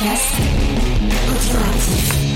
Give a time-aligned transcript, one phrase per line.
[0.00, 0.32] podcast.
[1.28, 2.29] Continuatif.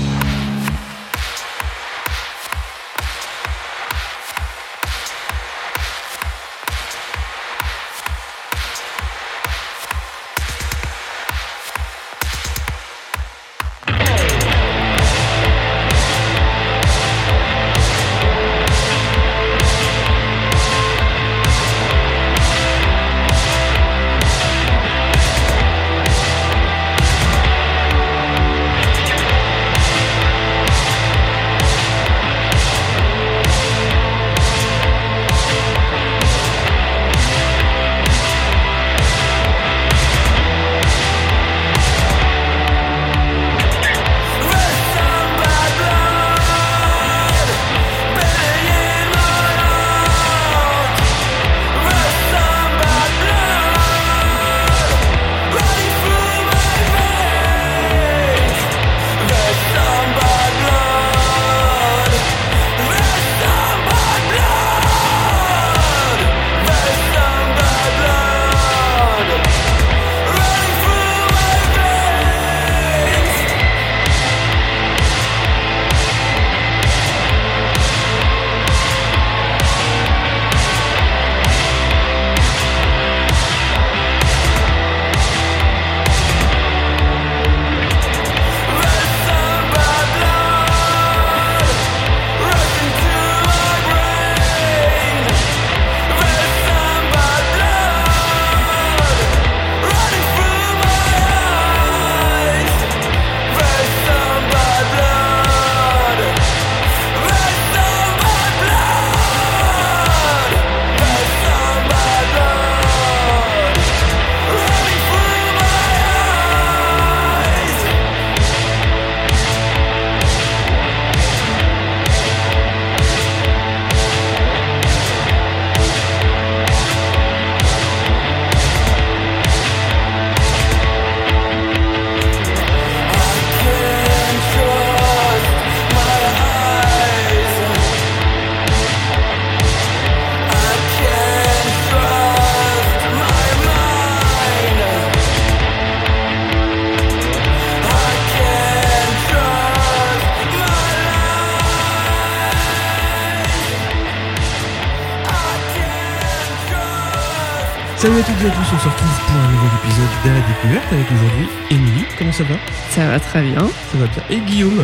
[158.05, 160.47] Salut à toutes et à tous, on se retrouve pour un nouvel épisode de la
[160.47, 162.05] découverte avec aujourd'hui Émilie.
[162.19, 162.55] Comment ça va?
[162.91, 163.57] Ça va très bien.
[163.57, 164.23] Ça va bien.
[164.29, 164.79] Et Guillaume,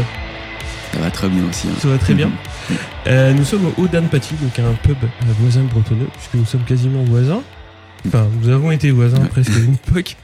[0.91, 1.67] Ça va très bien aussi.
[1.67, 1.73] hein.
[1.77, 2.31] ça va très bien.
[3.07, 5.07] Euh, nous sommes au Dan Paty, donc un pub euh,
[5.39, 7.41] voisin de Bretonneux, puisque nous sommes quasiment voisins.
[8.07, 9.27] Enfin, nous avons été voisins Ouais.
[9.27, 10.15] presque à une époque.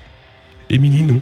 [0.70, 1.22] Émilie, non.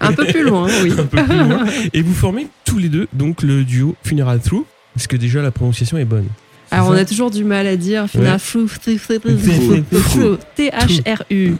[0.00, 0.92] Un peu plus loin, oui.
[0.98, 1.64] un peu plus loin.
[1.92, 5.50] Et vous formez tous les deux donc le duo Funeral Through, parce que déjà la
[5.50, 6.28] prononciation est bonne.
[6.72, 8.40] Alors on ça a toujours du mal à dire final
[10.56, 11.56] T-H-R-U.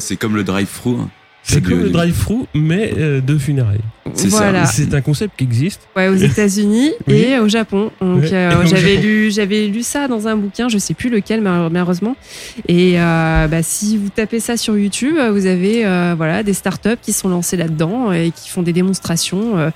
[0.00, 0.96] C'est comme le drive-thru.
[1.42, 3.80] C'est comme le drive-through, mais euh, de funérailles.
[4.14, 4.38] C'est ça.
[4.38, 4.66] Voilà.
[4.66, 5.80] C'est un concept qui existe.
[5.96, 7.14] Ouais, aux États-Unis Oui.
[7.14, 7.90] et au Japon.
[8.00, 8.32] Donc Ouais.
[8.34, 12.16] euh, j'avais lu, j'avais lu ça dans un bouquin, je sais plus lequel mal- malheureusement.
[12.68, 16.96] Et euh, bah, si vous tapez ça sur YouTube, vous avez euh, voilà des startups
[17.00, 19.70] qui sont lancées là-dedans et qui font des démonstrations euh,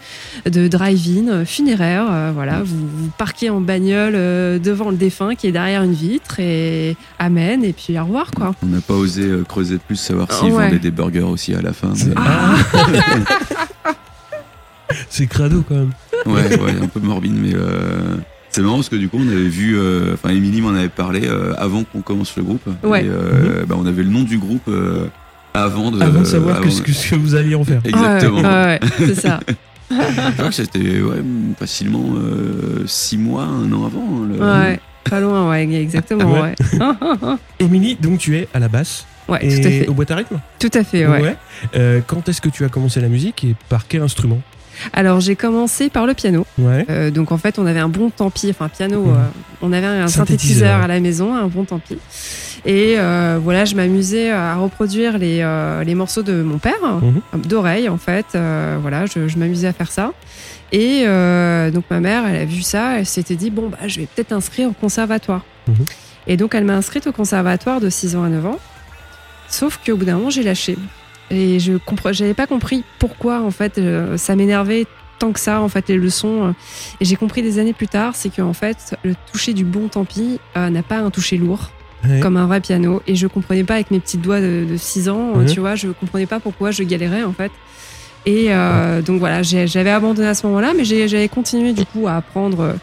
[0.50, 2.06] de drive-in funéraire.
[2.10, 5.92] euh, voilà, vous, vous parquez en bagnole euh, devant le défunt qui est derrière une
[5.94, 8.54] vitre et amen et puis au revoir quoi.
[8.62, 10.64] On n'a pas osé euh, creuser plus, savoir s'ils Ouais.
[10.66, 11.94] vendaient des burgers aussi à la fin.
[11.94, 12.54] C'est- Ah.
[15.30, 15.90] Crado quand même.
[16.26, 18.16] Ouais, ouais, un peu morbide, mais euh,
[18.50, 21.22] c'est marrant parce que du coup, on avait vu, euh, enfin, Émilie m'en avait parlé
[21.26, 22.62] euh, avant qu'on commence le groupe.
[22.82, 23.04] Ouais.
[23.04, 25.06] Et, euh, bah, on avait le nom du groupe euh,
[25.54, 26.00] avant de.
[26.02, 27.80] Avant de savoir avant- ce que, ce que vous alliez en faire.
[27.84, 28.40] Exactement.
[28.40, 29.40] Ouais, ouais, ouais, c'est ça.
[29.90, 31.22] Je crois que c'était ouais,
[31.58, 34.04] facilement euh, six mois, un an avant.
[34.22, 36.54] hein, le- Ouais, pas loin, ouais, exactement, Ouais.
[36.80, 37.36] ouais.
[37.58, 39.88] Émilie, donc tu es à la basse Ouais, et tout à fait.
[39.88, 40.40] au boîte à rythme.
[40.58, 41.36] Tout à fait, ouais.
[41.76, 44.40] Euh, quand est-ce que tu as commencé la musique et par quel instrument
[44.92, 46.44] Alors, j'ai commencé par le piano.
[46.58, 46.84] Ouais.
[46.90, 49.10] Euh, donc, en fait, on avait un bon tant pis, enfin, piano, Mhm.
[49.14, 49.18] euh,
[49.62, 50.26] on avait un Synthétiseur.
[50.26, 51.98] synthétiseur à la maison, un bon tant pis.
[52.64, 52.96] Et
[53.42, 55.44] voilà, je m'amusais à reproduire les,
[55.84, 57.42] les morceaux de mon père, Mhm.
[57.46, 58.26] d'oreille, en fait.
[58.80, 60.12] Voilà, je, je m'amusais à faire ça.
[60.72, 61.04] Et
[61.72, 64.32] donc, ma mère, elle a vu ça, elle s'était dit, bon, bah, je vais peut-être
[64.32, 65.44] inscrire au conservatoire.
[65.68, 65.74] Mhm.
[66.28, 68.58] Et donc, elle m'a inscrite au conservatoire de 6 ans à 9 ans.
[69.52, 70.76] Sauf qu'au bout d'un moment, j'ai lâché.
[71.30, 71.74] Et je
[72.12, 74.86] j'avais pas compris pourquoi, en fait, euh, ça m'énervait
[75.18, 76.46] tant que ça, en fait, les leçons.
[76.48, 76.52] euh.
[77.00, 80.04] Et j'ai compris des années plus tard, c'est qu'en fait, le toucher du bon tant
[80.04, 81.70] pis euh, n'a pas un toucher lourd,
[82.04, 82.18] Ouais.
[82.20, 83.02] comme un vrai piano.
[83.06, 85.46] Et je comprenais pas avec mes petits doigts de, 6 ans, Mhm.
[85.46, 87.52] tu vois, je comprenais pas pourquoi je galérais, en fait.
[88.24, 92.14] Et euh, donc voilà, j'avais abandonné à ce moment-là, mais j'avais continué du coup à
[92.16, 92.76] apprendre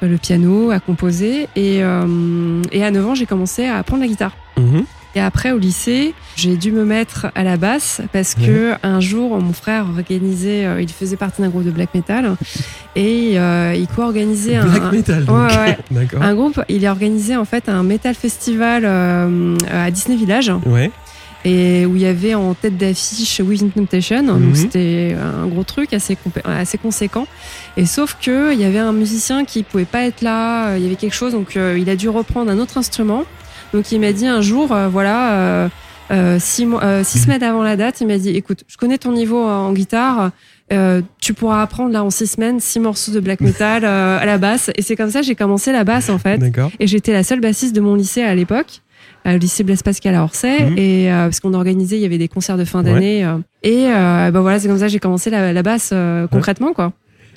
[0.00, 1.48] le piano, à composer.
[1.56, 4.36] Et, euh, et à 9 ans, j'ai commencé à apprendre la guitare.
[4.56, 4.84] Mhm.
[5.16, 9.40] Et après, au lycée, j'ai dû me mettre à la basse parce que un jour,
[9.40, 12.34] mon frère organisait, euh, il faisait partie d'un groupe de black metal
[12.96, 15.24] et euh, il co-organisait un, Black metal.
[15.30, 16.08] Ouais, ouais.
[16.20, 16.60] Un groupe.
[16.68, 20.90] Il a organisé en fait un metal festival euh, à Disney Village Ouais.
[21.44, 24.22] et où il y avait en tête d'affiche Within Temptation.
[24.22, 24.44] Mhm.
[24.46, 27.28] Donc c'était un gros truc assez, assez conséquent.
[27.76, 30.86] Et sauf que il y avait un musicien qui pouvait pas être là, il y
[30.86, 33.24] avait quelque chose, donc il a dû reprendre un autre instrument.
[33.74, 35.68] Donc il m'a dit un jour, euh, voilà, euh,
[36.12, 37.24] euh, six, mois, euh, six Mhm.
[37.24, 40.30] semaines avant la date, il m'a dit, écoute, je connais ton niveau en guitare.
[40.72, 44.24] euh, tu pourras apprendre là en six semaines six morceaux de black metal euh, à
[44.24, 46.70] la basse et c'est comme ça que j'ai commencé la basse en fait D'accord.
[46.80, 48.80] et j'étais la seule bassiste de mon lycée à l'époque,
[49.26, 50.70] au lycée Blaise Pascal à Orsay.
[50.70, 50.78] Mhm.
[50.78, 52.92] Et euh, parce qu'on organisait, il y avait des concerts de fin Ouais.
[52.92, 53.24] d'année.
[53.26, 56.72] euh, et euh, ben voilà, c'est comme ça j'ai commencé la, la basse euh, concrètement,
[56.72, 56.92] quoi.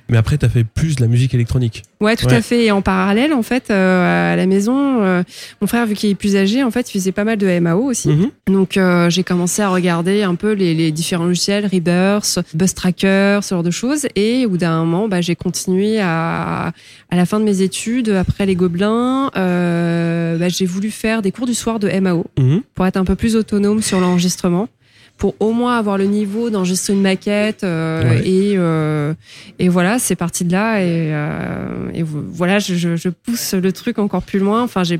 [0.09, 1.83] Mais après, t'as fait plus de la musique électronique.
[1.99, 2.35] Ouais, tout Ouais.
[2.35, 2.65] à fait.
[2.65, 5.23] Et en parallèle, en fait, euh, à la maison, euh,
[5.61, 7.83] mon frère, vu qu'il est plus âgé, en fait, il faisait pas mal de MAO
[7.83, 8.09] aussi.
[8.09, 8.29] Mhm.
[8.47, 13.39] Donc euh, j'ai commencé à regarder un peu les, les différents logiciels, Rebirth, Buzz Tracker,
[13.43, 14.07] ce genre de choses.
[14.15, 16.67] Et au bout d'un moment, bah, j'ai continué à,
[17.09, 21.31] à la fin de mes études, après les Gobelins, euh, bah, j'ai voulu faire des
[21.31, 22.61] cours du soir de MAO Mhm.
[22.75, 24.67] pour être un peu plus autonome sur l'enregistrement
[25.17, 28.27] pour au moins avoir le niveau d'enregistrer une maquette euh, Ouais.
[28.27, 29.13] et euh,
[29.59, 33.53] et voilà c'est parti de là et, euh, et vo- voilà je, je, je pousse
[33.53, 34.99] le truc encore plus loin enfin j'ai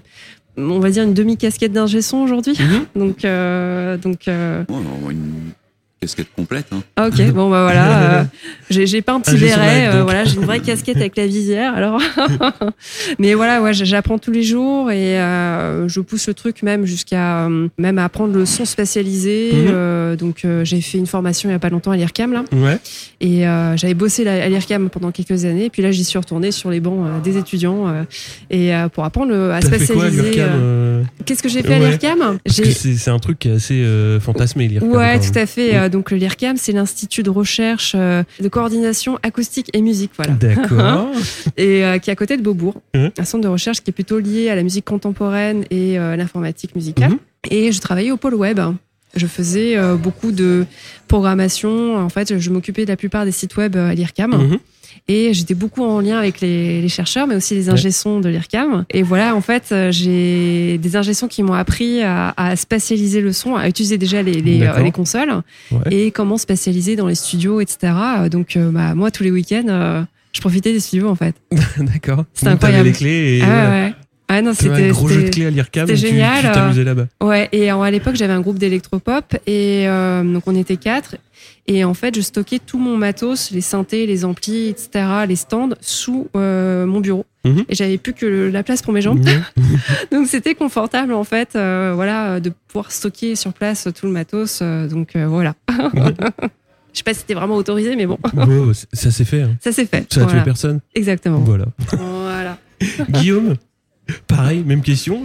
[0.58, 2.86] on va dire une demi casquette d'ingé son aujourd'hui Mhm.
[2.96, 4.64] donc euh, donc euh,
[5.12, 5.52] une
[6.00, 6.68] casquette complète.
[6.72, 7.08] Hein.
[7.08, 8.24] ok bon bah voilà euh,
[8.70, 12.00] j'ai pas un petit béret euh, voilà j'ai une vraie casquette avec la visière alors
[13.20, 17.46] mais voilà ouais j'apprends tous les jours et euh, je pousse le truc même jusqu'à
[17.48, 19.68] euh, même à apprendre le son spécialisé Mhm.
[19.72, 22.44] euh, donc euh, j'ai fait une formation il y a pas longtemps à l'IRCAM là
[22.54, 22.78] Ouais.
[23.22, 26.18] et euh, j'avais bossé la- à l'IRCAM pendant quelques années et puis là j'y suis
[26.20, 28.04] retournée sur les bancs euh, des étudiants euh,
[28.50, 30.44] et euh, pour apprendre le- à spécialiser
[31.26, 32.38] qu'est-ce que j'ai fait à l'IRCAM?
[32.46, 34.92] C'est un truc qui est assez euh, fantasmé, l'IRCAM.
[34.92, 35.76] Ouais, tout à fait.
[35.88, 40.34] Euh, Donc le l'IRCAM, c'est l'Institut de recherche euh, de coordination acoustique et musique, voilà.
[40.34, 41.08] D'accord.
[41.58, 43.12] et euh, qui est à côté de Beaubourg, Mhm.
[43.18, 47.12] un centre de recherche qui est plutôt lié à la musique contemporaine et l'informatique musicale.
[47.12, 47.18] Mhm.
[47.52, 48.60] Et je travaillais au pôle web.
[49.16, 50.66] Je faisais beaucoup de
[51.08, 51.96] programmation.
[51.98, 54.32] En fait, je m'occupais de la plupart des sites web à l'IRCAM.
[54.32, 54.58] Mhm.
[55.08, 58.86] Et j'étais beaucoup en lien avec les, les chercheurs, mais aussi les ingé-sons de l'IRCAM.
[58.92, 63.34] Et voilà, en fait, euh, j'ai des ingé-sons qui m'ont appris à, à spatialiser le
[63.34, 64.84] son, à utiliser déjà les, les, D'accord.
[64.84, 65.42] les consoles
[65.72, 65.80] Ouais.
[65.92, 67.94] et comment spatialiser dans les studios, etc.
[68.32, 70.02] Donc, euh, bah, moi, tous les week-ends, euh,
[70.34, 71.36] je profitais des studios, en fait.
[71.78, 72.26] D'accord.
[72.34, 72.86] C'était incroyable.
[72.86, 73.94] les clés et ah ouais.
[74.30, 76.52] Ah non, T'avais un c'était gros jeu de c'était- clés à l'IRCAM c'était génial, tu
[76.52, 77.06] t'amusais là-bas.
[77.24, 81.16] Ouais, et à l'époque, j'avais un groupe d'électropop et euh, donc on était quatre.
[81.70, 84.90] Et en fait, je stockais tout mon matos, les synthés, les amplis, etc.,
[85.28, 87.26] les stands, sous euh, mon bureau.
[87.44, 87.66] Mhm.
[87.68, 89.20] Et j'avais plus que le- la place pour mes jambes.
[89.20, 89.44] Mhm.
[90.12, 94.60] Donc c'était confortable en fait, euh, voilà, de pouvoir stocker sur place tout le matos.
[94.62, 95.56] euh, donc voilà.
[96.94, 99.42] Je sais pas si c'était vraiment autorisé, mais bon, Ouais, ça s'est fait.
[99.44, 99.58] hein.
[99.60, 100.12] ça s'est fait.
[100.12, 100.40] Ça a Voilà.
[100.40, 100.80] tué personne.
[100.96, 101.40] Exactement.
[101.40, 101.66] Voilà.
[101.92, 102.58] Voilà.
[103.10, 103.56] Guillaume,
[104.26, 105.22] pareil, même question.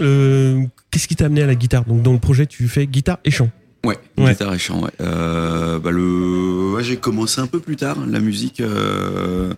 [0.90, 1.84] Qu'est-ce qui t'a amené à la guitare?
[1.84, 3.48] Donc dans le projet, tu fais guitare et chant.
[3.84, 4.32] Ouais, Ouais.
[4.32, 4.90] guitare et chant, ouais.
[5.00, 6.72] Euh, bah le...
[6.74, 8.60] ouais, j'ai commencé un peu plus tard, la musique.
[8.60, 9.52] Euh...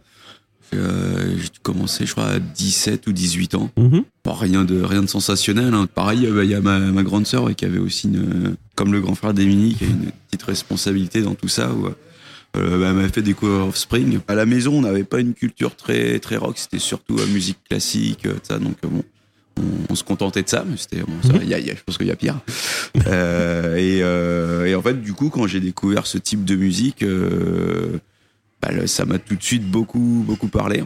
[0.74, 3.70] euh, j'ai commencé, je crois, à 17 ou 18 ans.
[3.76, 4.04] Mhm.
[4.24, 5.72] Bon, rien de rien de sensationnel.
[5.74, 5.86] hein.
[5.94, 8.56] Pareil, euh, bah, il y a ma, ma grande sœur ouais, qui avait aussi une,
[8.74, 11.72] comme le grand frère d'Emily, qui a une petite responsabilité dans tout ça.
[11.72, 14.20] Où, euh, bah, elle m'a fait découvrir Offspring.
[14.26, 16.56] À la maison, on n'avait pas une culture très très rock.
[16.56, 18.58] C'était surtout euh, musique classique, ça.
[18.58, 19.02] Donc bon,
[19.90, 20.64] on, se contentait de ça.
[20.68, 22.16] Mais c'était bon, ça il y a- il y a- je pense qu'il y a
[22.16, 22.40] pire.
[23.06, 27.02] Euh, et, euh, et en fait, du coup, quand j'ai découvert ce type de musique,
[27.02, 27.98] euh,
[28.62, 30.82] bah, le- ça m'a tout de suite beaucoup beaucoup parlé.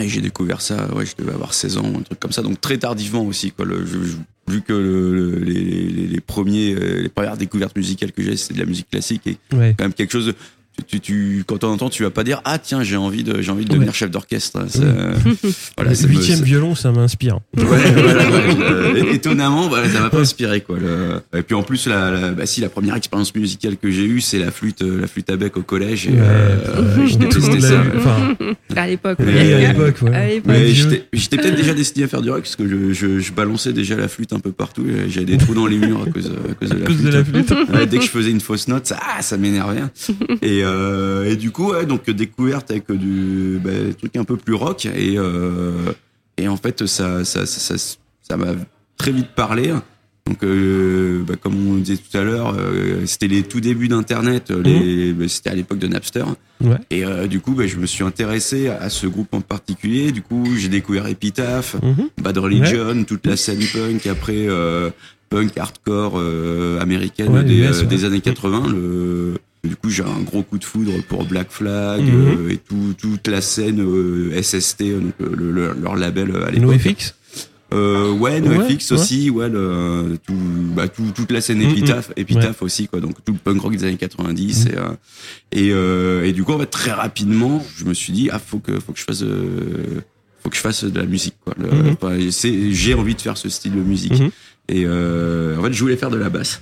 [0.00, 2.60] Et j'ai découvert ça, ouais, je devais avoir 16 ans, un truc comme ça, donc
[2.60, 3.50] très tardivement aussi.
[3.52, 3.66] Quoi.
[3.66, 8.10] Le, je- je- vu que le- le- les, les, les premiers, les premières découvertes musicales
[8.12, 9.74] que j'ai, c'était de la musique classique et Ouais.
[9.76, 10.26] quand même quelque chose.
[10.28, 10.34] de-
[10.78, 13.40] tu, tu, tu- quand on entend, tu vas pas dire ah tiens j'ai envie de
[13.42, 14.60] j'ai envie de devenir chef d'orchestre.
[14.64, 15.52] Oui.
[15.76, 17.40] voilà, le ça me- huitième violon, ça m'inspire.
[17.56, 20.78] Ouais, voilà, ouais, euh, étonnamment, voilà, ça m'a pas inspiré quoi.
[20.78, 24.04] Le- Et puis en plus, la, la- bah, si la première expérience musicale que j'ai
[24.04, 26.06] eue, c'est la flûte, euh, la flûte à bec au collège.
[26.06, 26.18] Et, Ouais.
[26.20, 27.82] euh, je détestais ça.
[27.96, 28.34] Enfin,
[28.76, 29.18] À l'époque.
[31.12, 33.96] j'étais peut-être déjà destiné à faire du rock parce que je, je, je balançais déjà
[33.96, 34.84] la flûte un peu partout.
[35.08, 37.06] J'avais des trous dans les murs à cause, à cause de à la cause flûte.
[37.10, 37.50] de la flûte.
[37.74, 39.80] Ouais, dès que je faisais une fausse note, ça, ah, ça m'énervait.
[40.42, 44.36] Et, euh, et du coup, ouais, donc découverte avec du bah, des trucs un peu
[44.36, 44.86] plus rock.
[44.86, 45.92] Et, euh,
[46.38, 48.54] et en fait, ça, ça, ça, m'a
[48.96, 49.72] très vite parlé.
[50.26, 54.50] Donc, euh, bah, comme on disait tout à l'heure, euh, c'était les tout débuts d'Internet.
[54.52, 56.24] euh, les- bah, c'était à l'époque de Napster.
[56.62, 56.76] Ouais.
[56.90, 60.12] Et euh, du coup, bah, je me suis intéressé à ce groupe en particulier.
[60.12, 62.08] Du coup, j'ai découvert Epitaph, Mhm.
[62.22, 64.90] Bad Religion, toute la scène punk, après euh,
[65.28, 67.86] punk hardcore euh, américaine des, US, euh, ouais.
[67.88, 68.68] des années 80.
[68.70, 72.10] Le, du coup, j'ai un gros coup de foudre pour Black Flag Mhm.
[72.14, 76.50] euh, et tout, toute la scène euh, SST, euh, donc, le- le- leur label à
[76.50, 76.70] l'époque.
[76.84, 77.14] NoFX
[77.74, 78.98] Euh, ouais, NoFX ouais.
[78.98, 80.34] aussi, ouais, le, tout,
[80.76, 81.70] bah, tout, toute la scène Mhm.
[81.70, 84.66] Epitaph, Epitaph aussi, quoi, donc tout le punk rock des années 90.
[84.66, 84.96] Mhm.
[85.52, 88.58] Et, et, et du coup, en fait, très rapidement, je me suis dit, ah, faut
[88.58, 89.24] que, faut que je fasse,
[90.42, 91.54] faut que je fasse de la musique, quoi.
[92.30, 94.20] C'est- j'ai envie de faire ce style de musique.
[94.68, 96.60] Et en fait, je voulais faire de la basse.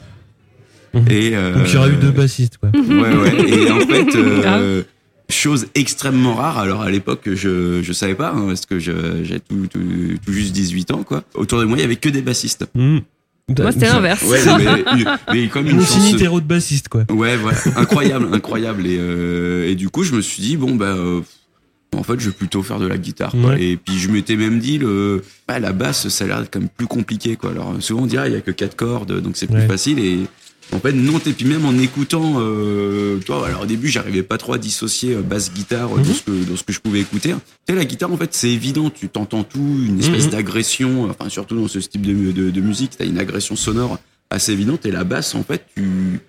[0.94, 1.04] Mhm.
[1.10, 2.70] Et, euh, Donc il y aura eu deux bassistes, quoi.
[2.74, 3.48] Ouais, ouais.
[3.66, 4.82] Et en fait, euh,
[5.28, 6.58] chose extrêmement rare.
[6.58, 8.92] Alors à l'époque, je je savais pas hein, parce que je
[9.22, 9.78] j'ai tout, tout
[10.24, 11.22] tout juste 18 ans quoi.
[11.34, 12.66] Autour de moi, il y avait que des bassistes.
[12.74, 13.00] Mhm.
[13.58, 14.22] Moi, c'était l'inverse.
[14.22, 16.12] Ouais, mais, mais comme une Une chance.
[16.14, 17.02] hétéro de bassiste, quoi.
[17.10, 18.86] Ouais, voilà, incroyable, incroyable.
[18.86, 20.86] Et, euh, et du coup, je me suis dit bon bah.
[20.96, 21.20] euh,
[21.96, 23.32] en fait, je vais plutôt faire de la guitare.
[23.32, 23.50] quoi.
[23.50, 23.62] Ouais.
[23.64, 26.68] Et puis, je m'étais même dit, le, bah, la basse, ça a l'air quand même
[26.68, 27.34] plus compliqué.
[27.34, 27.50] Quoi.
[27.50, 29.66] Alors, souvent, on dirait, il y a que quatre cordes, donc c'est plus Ouais.
[29.66, 29.98] facile.
[29.98, 30.18] Et
[30.72, 31.18] en fait, non.
[31.26, 35.14] Et puis, même en écoutant, euh, toi, alors au début, j'arrivais pas trop à dissocier
[35.14, 36.14] euh, basse-guitare euh, de, Mhm.
[36.14, 37.30] ce que, de ce que je pouvais écouter.
[37.30, 38.90] Tu sais, la guitare, en fait, c'est évident.
[38.90, 40.30] Tu t'entends tout, une espèce Mhm.
[40.30, 41.10] d'agression.
[41.10, 43.98] Enfin, surtout dans ce type de, de, de musique, tu as une agression sonore
[44.30, 44.86] assez évidente.
[44.86, 46.20] Et la basse, en fait, tu,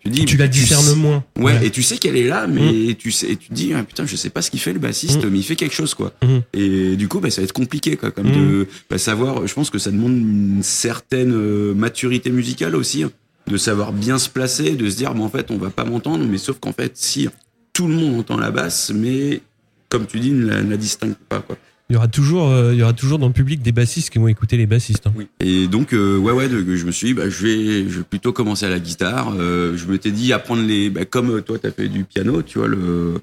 [0.00, 0.24] tu dis.
[0.26, 1.24] Tu la discernes sais- moins.
[1.38, 3.82] Ouais, et tu sais qu'elle est là, mais tu sais, et tu te dis, ah,
[3.82, 5.28] putain, je sais pas ce qu'il fait le bassiste, Mm.
[5.30, 6.12] mais il fait quelque chose, quoi.
[6.22, 6.38] Mm.
[6.54, 8.32] Et du coup, bah, ça va être compliqué, quoi, comme Mm.
[8.50, 9.44] de bah, savoir.
[9.46, 13.10] Je pense que ça demande une certaine euh, maturité musicale aussi, hein,
[13.48, 16.24] de savoir bien se placer, de se dire, bon, en fait, on va pas m'entendre,
[16.24, 17.28] mais sauf qu'en fait, si
[17.72, 19.40] tout le monde entend la basse, mais
[19.88, 21.56] comme tu dis, ne la, ne la distingue pas, quoi.
[21.90, 24.18] Il y aura toujours, euh, il y aura toujours dans le public des bassistes qui
[24.18, 25.06] vont écouter les bassistes.
[25.06, 25.12] hein.
[25.16, 25.26] Oui.
[25.40, 28.04] Et donc, euh, ouais, ouais, de- je me suis dit, bah, je vais, je vais
[28.04, 29.32] plutôt commencer à la guitare.
[29.38, 32.58] Euh, je m'étais dit apprendre les, bah, comme euh, toi, t'as fait du piano, tu
[32.58, 33.14] vois, le,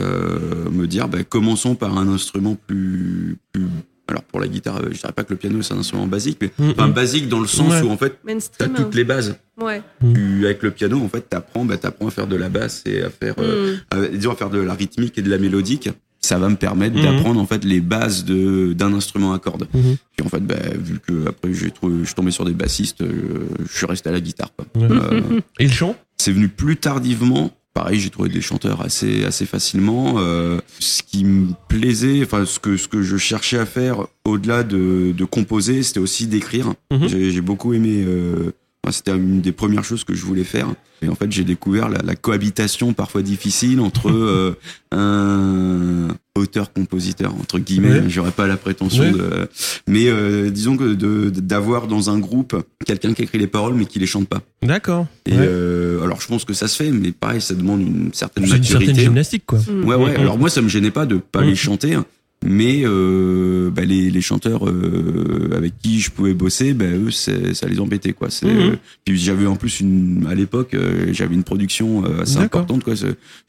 [0.00, 3.64] me dire, bah, commençons par un instrument plus, plus.
[4.08, 6.38] Alors pour la guitare, euh, je dirais pas que le piano c'est un instrument basique,
[6.40, 7.82] mais enfin basique dans le sens Ouais.
[7.82, 8.70] où en fait t'as Mainstream.
[8.72, 8.74] hein.
[8.82, 9.36] toutes les bases.
[9.60, 9.82] Ouais.
[10.14, 13.02] Tu, avec le piano, en fait, t'apprends, bah, t'apprends à faire de la basse et
[13.02, 13.96] à faire, euh, Mm.
[13.96, 15.88] à, disons, à faire de la rythmique et de la mélodique.
[16.20, 17.02] Ça va me permettre Mhm.
[17.02, 19.66] d'apprendre en fait les bases de d'un instrument à cordes.
[19.74, 19.96] Mhm.
[20.16, 23.02] Puis en fait, bah, vu que après j'ai trouvé, je suis tombé sur des bassistes,
[23.02, 24.50] euh, je suis resté à la guitare.
[24.56, 24.66] quoi.
[24.74, 24.88] Ouais.
[24.90, 25.20] Euh,
[25.60, 27.52] Et le chant c'est venu plus tardivement.
[27.74, 30.14] Pareil, j'ai trouvé des chanteurs assez assez facilement.
[30.18, 34.62] Euh, ce qui me plaisait, enfin ce que ce que je cherchais à faire au-delà
[34.62, 36.74] de, de composer, c'était aussi d'écrire.
[36.92, 37.08] Mhm.
[37.08, 38.04] J'ai beaucoup aimé.
[38.06, 38.52] Euh,
[38.84, 40.72] enfin, c'était une des premières choses que je voulais faire.
[41.04, 44.56] Et en fait, j'ai découvert la, la cohabitation parfois difficile entre euh,
[44.92, 48.00] un auteur-compositeur entre guillemets.
[48.00, 48.08] Ouais.
[48.08, 49.48] J'aurais pas la prétention de,
[49.86, 52.56] mais euh, disons que de d'avoir dans un groupe
[52.86, 54.40] quelqu'un qui écrit les paroles mais qui les chante pas.
[54.62, 55.06] D'accord.
[55.26, 55.38] Et Ouais.
[55.40, 58.56] euh, alors je pense que ça se fait, mais pareil, ça demande une certaine C'est
[58.56, 59.04] une certaine maturité.
[59.04, 59.58] gymnastique, quoi.
[59.60, 59.84] Mm.
[59.84, 60.12] Ouais, ouais.
[60.14, 60.20] Mhm.
[60.20, 62.04] Alors moi, ça me gênait pas de pas les chanter, hein.
[62.46, 67.32] Mais euh, bah, les, les chanteurs euh, avec qui je pouvais bosser, bah, eux, ça
[67.68, 68.28] les embêtait, quoi.
[68.30, 68.60] C'est, Mhm.
[68.72, 72.84] euh, puis j'avais en plus une, à l'époque, euh, j'avais une production euh, assez importante,
[72.84, 72.94] quoi.
[72.94, 73.06] Je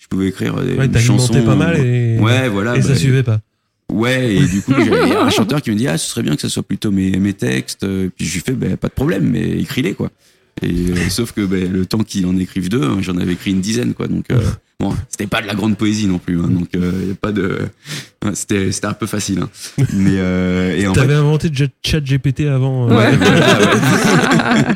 [0.09, 1.01] pouvais écrire des Ouais, une t'alimentais
[1.33, 1.43] chanson.
[1.45, 2.77] pas mal et, Ouais, voilà.
[2.77, 3.41] et ça bah, suivait pas.
[3.91, 6.41] Ouais, et du coup, j'avais un chanteur qui me dit, ah, ce serait bien que
[6.41, 7.83] ça soit plutôt mes, mes textes.
[7.83, 10.09] Euh, Puis je lui fais, bah, pas de problème, mais écris-les, quoi.
[10.61, 13.51] Et euh, sauf que bah, le temps qu'il en écrive deux, hein, j'en avais écrit
[13.51, 14.07] une dizaine, quoi.
[14.07, 14.39] Donc euh,
[14.79, 16.39] bon, c'était pas de la grande poésie non plus.
[16.39, 17.59] Hein, donc euh, y a pas de,
[18.33, 19.39] c'était c'était un peu facile.
[19.39, 19.49] Hein.
[19.93, 22.89] Mais euh, et en fait, T'avais inventé déjà chat GPT avant.
[22.89, 23.17] euh, Ouais.
[23.17, 24.75] ouais.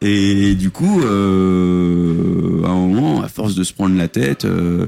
[0.02, 4.86] et du coup, euh, à un moment, à force de se prendre la tête, euh,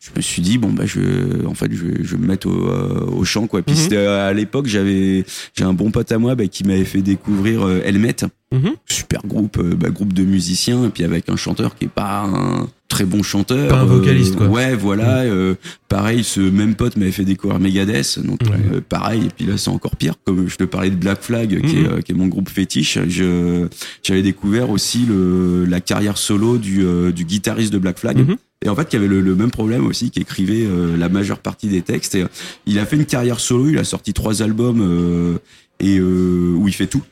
[0.00, 2.46] je me suis dit bon bah je, en fait, je, vais- je vais me mettre
[2.48, 3.62] au, euh, au chant quoi.
[3.62, 3.80] Puis Mhm.
[3.82, 7.66] c'était à l'époque, j'avais, j'ai un bon pote à moi bah, qui m'avait fait découvrir
[7.66, 8.16] euh, Helmet,
[8.52, 8.72] Mhm.
[8.86, 12.22] super groupe, euh, bah, groupe de musiciens, et puis avec un chanteur qui est pas
[12.24, 13.68] un très bon chanteur.
[13.68, 14.48] Pas un vocaliste, quoi.
[14.48, 15.20] Ouais, voilà.
[15.20, 15.54] euh,
[15.88, 18.56] pareil, ce même pote m'avait fait découvrir Megadeth, donc Ouais.
[18.74, 19.26] euh, pareil.
[19.26, 20.14] Et puis là, c'est encore pire.
[20.24, 21.86] Comme je te parlais de Black Flag, qui, est, Mhm.
[21.86, 23.68] euh, qui est mon groupe fétiche, je
[24.02, 28.18] j'avais découvert aussi le, la carrière solo du, euh, du guitariste de Black Flag.
[28.18, 28.36] Mhm.
[28.62, 31.38] Et en fait, qui avait le, le même problème aussi, qui écrivait euh, la majeure
[31.38, 32.16] partie des textes.
[32.16, 32.28] Et, euh,
[32.66, 35.38] il a fait une carrière solo, il a sorti trois albums euh,
[35.78, 37.02] et euh, où il fait tout.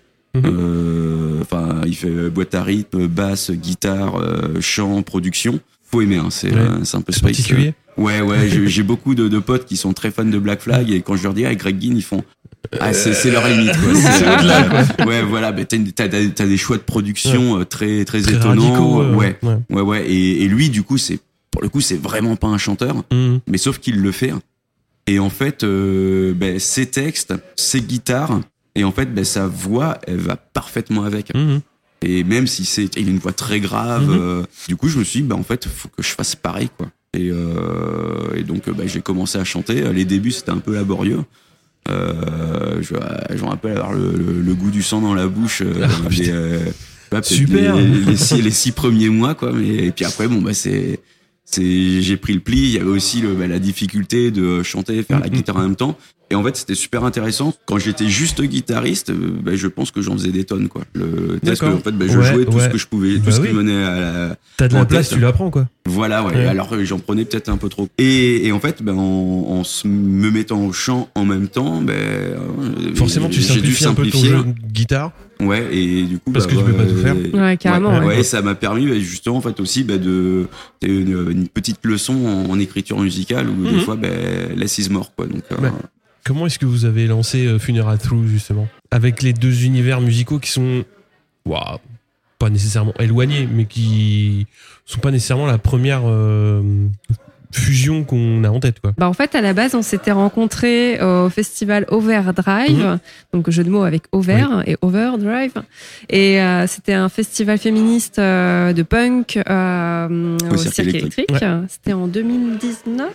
[0.43, 0.57] Mhm.
[0.59, 5.61] Euh, Enfin, il fait boîte à rythme, basse, guitare, euh, chant, production.
[5.91, 6.59] Faut aimer, hein, c'est Ouais.
[6.59, 7.73] euh, c'est un peu particulier.
[7.97, 11.01] Ouais, ouais, j'ai beaucoup de, de potes qui sont très fans de Black Flag et
[11.01, 12.23] quand je leur dis, ah, Greg Ginn, ils font,
[12.81, 13.93] ah, c'est c'est leur limite, quoi.
[15.01, 18.35] Euh, Ouais, voilà, bah, t'as t'as- t'as des choix de production euh, très, très, Très
[18.35, 18.73] étonnants.
[18.73, 19.03] radicaux.
[19.03, 19.57] euh, ouais, ouais.
[19.71, 20.07] ouais, ouais.
[20.11, 21.19] Et, et lui, du coup, c'est,
[21.51, 23.41] pour le coup, c'est vraiment pas un chanteur, Mhm.
[23.49, 24.33] mais sauf qu'il le fait.
[25.07, 28.41] Et en fait, euh, ben, ses textes, ses guitares,
[28.79, 31.35] Et en fait, ben, sa voix, elle va parfaitement avec.
[31.35, 31.61] Mhm.
[32.03, 34.17] Et même si c'est il a une voix très grave, Mhm.
[34.21, 36.69] euh, du coup, je me suis dit, bah, en fait, faut que je fasse pareil,
[36.79, 36.87] quoi.
[37.15, 39.93] Et, euh, et donc, bah, j'ai commencé à chanter.
[39.93, 41.23] Les débuts, c'était un peu laborieux.
[41.91, 42.95] Euh, je,
[43.37, 45.63] je me rappelle avoir le, le- le goût du sang dans la bouche.
[45.65, 45.87] euh,
[47.11, 47.77] Ah, des, Super.
[47.77, 49.51] Les, les six, les six premiers mois, quoi.
[49.53, 51.01] Mais, et puis après, bon, bah, c'est,
[51.47, 52.59] c'est, j'ai pris le pli.
[52.59, 55.33] Il y avait aussi le, bah, la difficulté de chanter, faire la Mhm.
[55.33, 55.97] guitare en même temps.
[56.31, 57.55] Et en fait, c'était super intéressant.
[57.65, 60.83] Quand j'étais juste guitariste, bah, je pense que j'en faisais des tonnes, quoi.
[60.95, 63.23] Le, parce que, en fait, bah, je Ouais, jouais tout ce que je pouvais, tout
[63.27, 63.49] Bah ce oui.
[63.49, 65.17] qui menait à la, T'as de la place, tête.
[65.19, 65.67] tu l'apprends quoi.
[65.87, 66.35] voilà, ouais.
[66.35, 66.45] Ouais.
[66.47, 67.89] Alors j'en prenais peut-être un peu trop.
[67.97, 71.81] Et, et en fait, ben, en, en se- me mettant au chant en même temps,
[71.81, 72.37] ben, euh,
[72.95, 74.29] Forcément, tu j'ai dû simplifies un peu ton simplifier.
[74.37, 75.13] jeu de guitare.
[75.41, 77.15] Ouais, et du coup, Parce bah, que tu peux pas tout faire.
[77.33, 78.17] Ouais, carrément, Ouais, ouais.
[78.19, 80.47] ouais, ça m'a permis bah, justement en fait aussi bah, de
[80.83, 83.73] une, une petite leçon en, en écriture musicale où Mhm.
[83.73, 83.97] des fois,
[84.57, 85.27] less is more quoi.
[85.27, 85.71] Donc, euh, Ouais.
[86.29, 88.69] Comment est-ce que vous avez lancé euh, Funeral Through justement?
[88.91, 90.85] Avec les deux univers musicaux qui sont
[91.47, 91.79] waouh,
[92.39, 94.47] pas nécessairement éloignés, mais qui
[94.85, 96.63] sont pas nécessairement la première euh,
[97.51, 98.93] fusion qu'on a en tête quoi.
[98.99, 102.99] Bah en fait, à la base, on s'était rencontrés au festival Overdrive, Mhm.
[103.33, 105.55] donc jeu de mots avec Over et Overdrive.
[106.11, 111.31] Et euh, c'était un festival féministe euh, de punk euh, au, Cirque cirque électrique.
[111.31, 111.49] électrique.
[111.69, 113.09] C'était en 2019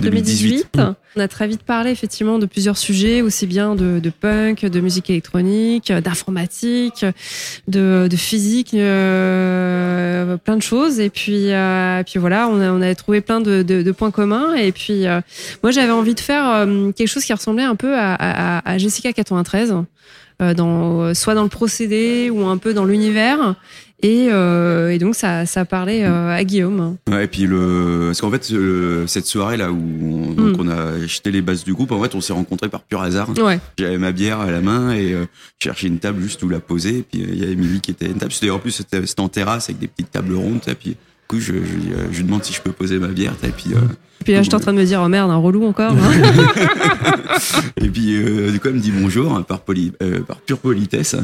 [0.00, 0.66] 2018.
[0.74, 0.96] 2018.
[1.16, 4.80] On a très vite parlé effectivement de plusieurs sujets, aussi bien de, de punk, de
[4.80, 7.04] musique électronique, d'informatique,
[7.66, 11.00] de, de physique, euh, plein de choses.
[11.00, 14.12] Et puis, euh, puis voilà, on a, on a trouvé plein de, de, de points
[14.12, 14.54] communs.
[14.54, 15.20] Et puis, euh,
[15.62, 18.78] moi, j'avais envie de faire euh, quelque chose qui ressemblait un peu à, à, à
[18.78, 19.74] Jessica 93,
[20.42, 23.56] euh, dans, soit dans le procédé ou un peu dans l'univers.
[24.02, 26.96] Et, euh, et donc, ça, ça parlait euh, à Guillaume.
[27.10, 30.60] Ouais, et puis le, parce qu'en fait, euh, cette soirée là où on, donc Mm.
[30.60, 33.28] on a jeté les bases du groupe, en fait, on s'est rencontrés par pur hasard.
[33.38, 33.60] Ouais.
[33.78, 35.26] J'avais ma bière à la main et euh,
[35.58, 36.98] je cherchais une table juste où la poser.
[36.98, 38.32] Et puis il y a Émilie qui était à une table.
[38.32, 40.60] C'était en plus c'était en terrasse avec des petites tables rondes.
[40.66, 40.96] Et puis du
[41.28, 43.34] coup, je, je, lui, je lui demande si je peux poser ma bière.
[43.42, 45.66] Et puis Et puis là, j'étais en train de me dire, oh merde, un relou
[45.66, 45.92] encore.
[45.92, 46.12] hein.
[47.76, 50.58] et puis euh, du coup, elle me dit bonjour hein, par poli, euh, par pure
[50.58, 51.16] politesse.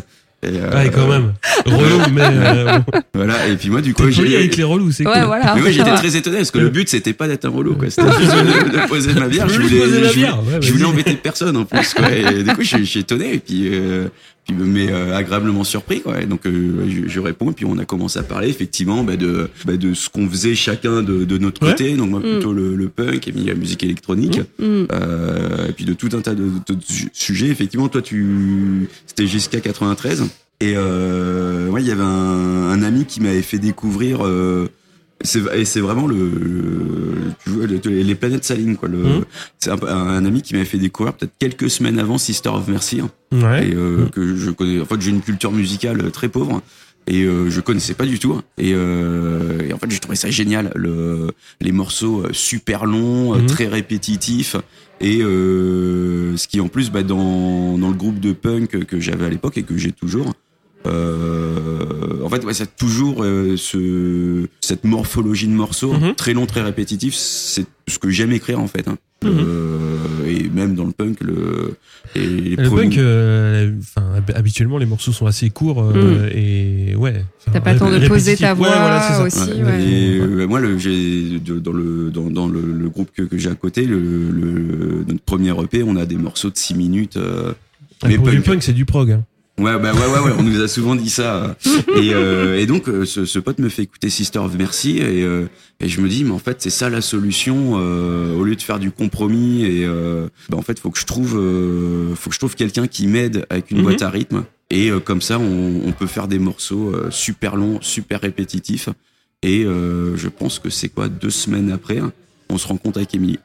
[0.43, 1.33] Et, euh, Ouais, quand même.
[1.65, 2.79] Relou, mais euh.
[3.15, 3.47] Voilà.
[3.49, 5.23] Et puis moi, du coup, j'ai avec les relous, c'est ouais, cool.
[5.25, 5.55] voilà.
[5.57, 7.89] Mais ouais, j'étais très étonné parce que le but c'était pas d'être un relou, quoi.
[7.91, 9.49] C'était juste de, de poser ma bière.
[9.49, 12.11] Je voulais, je voulais- je voulais embêter personne en plus, quoi.
[12.13, 14.09] Et du coup, je, je suis étonné et puis, euh,
[14.47, 16.23] puis mais euh, agréablement surpris, quoi.
[16.23, 19.17] Et donc, euh, je, je réponds et puis on a commencé à parler effectivement bah,
[19.17, 21.71] de bah, de ce qu'on faisait chacun de, de notre Ouais.
[21.73, 21.97] côté.
[21.97, 22.23] Donc moi Mm.
[22.23, 24.39] plutôt le, le punk et puis la musique électronique.
[24.59, 24.85] Mm.
[24.93, 27.49] Euh, et puis de tout un tas de, de- de su- sujets.
[27.49, 30.25] Effectivement, toi, tu, c'était jusqu'à 93.
[30.61, 32.07] Et euh, ouais, il y avait un,
[32.71, 34.25] un ami qui m'avait fait découvrir.
[34.25, 34.69] Euh,
[35.23, 38.89] et c'est vraiment le, le- tu vois, le- les planètes s'alignent quoi.
[38.89, 39.25] Le, Mhm.
[39.59, 43.01] C'est un, un ami qui m'avait fait découvrir peut-être quelques semaines avant Sister of Mercy
[43.01, 43.69] hein, Ouais.
[43.69, 44.81] et euh, que je connais.
[44.81, 46.61] En fait, j'ai une culture musicale très pauvre
[47.09, 48.33] et euh, je connaissais pas du tout.
[48.35, 48.43] hein.
[48.59, 50.71] Et, euh, et en fait, j'ai trouvé ça génial.
[50.75, 51.29] Le,
[51.61, 53.47] les morceaux euh, super longs, euh, Mhm.
[53.47, 54.57] très répétitifs
[55.01, 59.25] et euh, ce qui en plus, bah, dans dans le groupe de punk que j'avais
[59.27, 60.33] à l'époque et que j'ai toujours.
[60.87, 66.15] Euh, en fait, ouais, c'est toujours euh, ce, cette morphologie de morceaux Mhm.
[66.15, 67.15] très long, très répétitif.
[67.15, 68.87] C'est ce que j'aime écrire en fait.
[68.89, 68.97] hein.
[69.25, 69.31] Mhm.
[69.39, 69.97] Euh,
[70.27, 71.77] et même dans le punk, le,
[72.15, 73.73] et les Le punk, euh,
[74.35, 77.25] habituellement, les morceaux sont assez courts euh, et ouais.
[77.53, 79.25] T'as pas le temps de poser ta voix Ouais, voilà, c'est ça.
[79.45, 79.53] aussi.
[79.63, 79.85] Ouais, ouais.
[80.43, 80.77] Et moi, le,
[81.61, 85.23] dans le dans, dans le, le groupe que, que j'ai à côté, le, le notre
[85.23, 87.17] premier EP, on a des morceaux de 6 minutes.
[87.17, 87.53] euh,
[88.03, 88.45] Ah, mais pour du punk.
[88.47, 89.13] punk, c'est du prog.
[89.13, 89.25] hein.
[89.59, 91.57] Ouais, bah ouais, ouais, ouais, on nous a souvent dit ça.
[91.97, 95.23] Et, euh, et donc, euh, ce, ce pote me fait écouter Sister of Mercy et,
[95.25, 95.47] euh,
[95.81, 97.73] et je me dis, mais en fait, c'est ça la solution.
[97.81, 101.07] euh, au lieu de faire du compromis, et euh, bah, en fait, faut que je
[101.07, 103.85] trouve, euh, faut que je trouve quelqu'un qui m'aide avec une Mhm.
[103.85, 104.45] boîte à rythme.
[104.71, 108.91] Et euh, comme ça, on, on peut faire des morceaux euh, super longs, super répétitifs.
[109.43, 112.01] Et euh, je pense que c'est quoi, deux semaines après,
[112.51, 113.39] on se rencontre avec Émilie.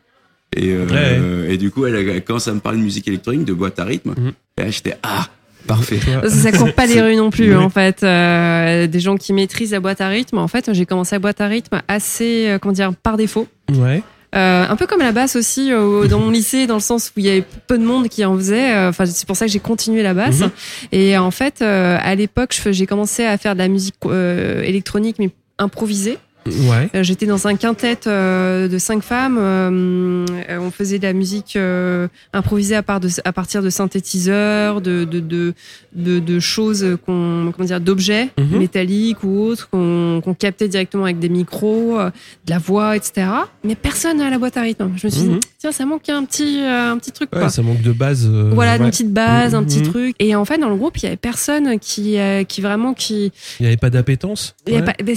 [0.57, 3.53] Et, euh, et du coup, elle, elle commence à me parler de musique électronique, de
[3.53, 4.13] boîte à rythme.
[4.17, 4.31] Mhm.
[4.57, 5.29] Et là, j'étais, ah,
[5.67, 5.99] parfait.
[6.29, 7.63] Ça court pas les rues non plus, Oui.
[7.63, 8.03] en fait.
[8.03, 10.37] Euh, des gens qui maîtrisent la boîte à rythme.
[10.37, 13.47] En fait, j'ai commencé la boîte à rythme assez, euh, comment dire, par défaut.
[13.73, 14.03] Ouais.
[14.33, 17.19] Euh, un peu comme la basse aussi euh, dans mon lycée, dans le sens où
[17.19, 18.73] il y avait peu de monde qui en faisait.
[18.73, 20.39] Euh, Enfin, c'est pour ça que j'ai continué la basse.
[20.39, 20.49] Mhm.
[20.93, 25.17] Et en fait, euh, à l'époque, j'ai commencé à faire de la musique euh, électronique,
[25.19, 26.17] mais improvisée.
[26.47, 26.89] Ouais.
[26.95, 29.37] Euh, J'étais dans un quintet euh, de cinq femmes.
[29.39, 30.25] euh,
[30.59, 31.57] on faisait de la musique
[32.33, 35.05] improvisée à, part de, à partir de synthétiseurs, de,
[36.39, 38.57] choses qu'on, comment dire, d'objets Mhm.
[38.59, 43.27] métalliques ou autres qu'on captait directement avec des micros, de la voix, etc.
[43.63, 44.91] Mais personne à la boîte à rythme.
[44.95, 45.39] Je me suis Mhm.
[45.39, 47.29] dit, tiens, ça manque un petit, un petit truc.
[47.33, 47.49] Ouais, quoi.
[47.49, 48.27] ça manque de base.
[48.27, 48.83] Voilà, ouais.
[48.85, 49.89] une petite base, un petit Mhm.
[49.89, 50.15] truc.
[50.19, 53.31] Et en fait, dans le groupe, il y avait personne qui, qui vraiment qui.
[53.59, 54.55] Il n'y avait pas d'appétence?
[54.65, 54.85] Il n'y a, Ouais.
[54.85, 55.15] pas- ben,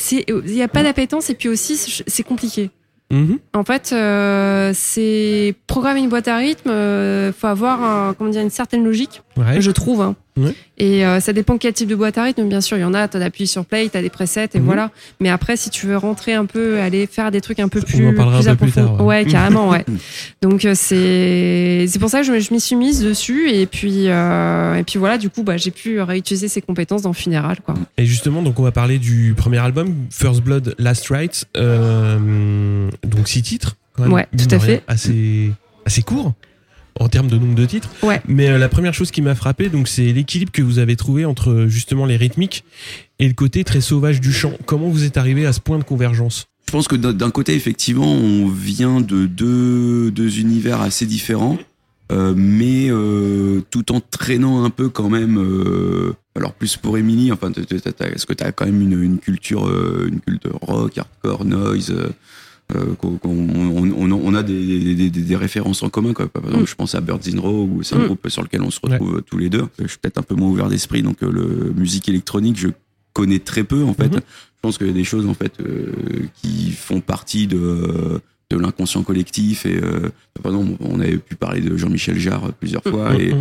[0.63, 2.70] a pas d'appétence et puis aussi, c'est- compliqué.
[3.11, 3.38] Mhm.
[3.55, 6.70] En fait, euh, c'est programmer une boîte à rythme.
[6.70, 9.61] Il faut avoir un- comment dire, une certaine logique, Ouais.
[9.61, 10.00] je trouve.
[10.00, 10.16] hein.
[10.79, 12.49] Et euh, ça dépend quel type de boîte à rythme.
[12.49, 13.07] Bien sûr, il y en a.
[13.07, 14.64] Tu appuies sur play, tu as des presets et Mhm.
[14.64, 14.90] voilà.
[15.20, 17.83] Mais après, si tu veux rentrer un peu, aller faire des trucs un peu On
[17.87, 19.25] plus, en parlera plus un peu plus approfondis- tard, ouais.
[19.25, 19.85] ouais, carrément, ouais.
[20.42, 24.75] Donc euh, c'est c'est pour ça que je m'y suis mise dessus et puis euh,
[24.75, 25.18] et puis voilà.
[25.18, 27.75] Du coup, bah, j'ai pu réutiliser ces compétences dans Funéral, quoi.
[27.97, 31.44] Et justement, donc on va parler du premier album, First Blood, Last Rites.
[31.57, 33.77] Euh, donc six titres.
[33.97, 34.83] Quand même, Ouais, tout à fait.
[34.88, 35.53] Assez,
[35.87, 36.33] assez court
[37.01, 37.91] en termes de nombre de titres.
[38.03, 38.21] Ouais.
[38.29, 41.25] Mais euh, la première chose qui m'a frappé, donc c'est l'équilibre que vous avez trouvé
[41.25, 42.65] entre justement les rythmiques
[43.19, 44.53] et le côté très sauvage du chant.
[44.67, 46.47] Comment vous êtes arrivé à ce point de convergence?
[46.67, 51.59] Je pense que d'un côté, effectivement, on vient de deux, deux univers assez différents,
[52.11, 55.39] euh, mais euh, tout en traînant un peu quand même.
[55.39, 58.81] euh, alors plus pour Emily, enfin, t'as- t'as- t'as- est-ce que tu as quand même
[58.81, 61.95] une, une culture, euh, une culture rock, hardcore, noise
[62.74, 66.12] euh, euh, qu'on- on, on- a des, des, des- des références en commun.
[66.14, 66.29] Quoi.
[66.29, 66.66] Par exemple, Mm.
[66.66, 68.07] je pense à Birds in Row, où c'est un Mm.
[68.07, 69.64] groupe sur lequel on se retrouve tous les deux.
[69.79, 72.68] Je suis peut-être un peu moins ouvert d'esprit, donc euh, le musique électronique, je
[73.12, 74.09] connais très peu en fait.
[74.12, 74.20] Mhm.
[74.20, 75.92] Je pense qu'il y a des choses en fait euh,
[76.42, 80.11] qui font partie de de l'inconscient collectif et euh,
[80.42, 83.33] par exemple on avait pu parler de Jean-Michel Jarre plusieurs fois Mm, et,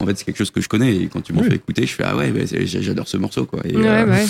[0.00, 1.48] en fait c'est quelque chose que je connais et quand tu m'en Oui.
[1.48, 4.24] fais écouter je fais ah ouais bah, j'adore ce morceau quoi et, Ouais, euh, ouais.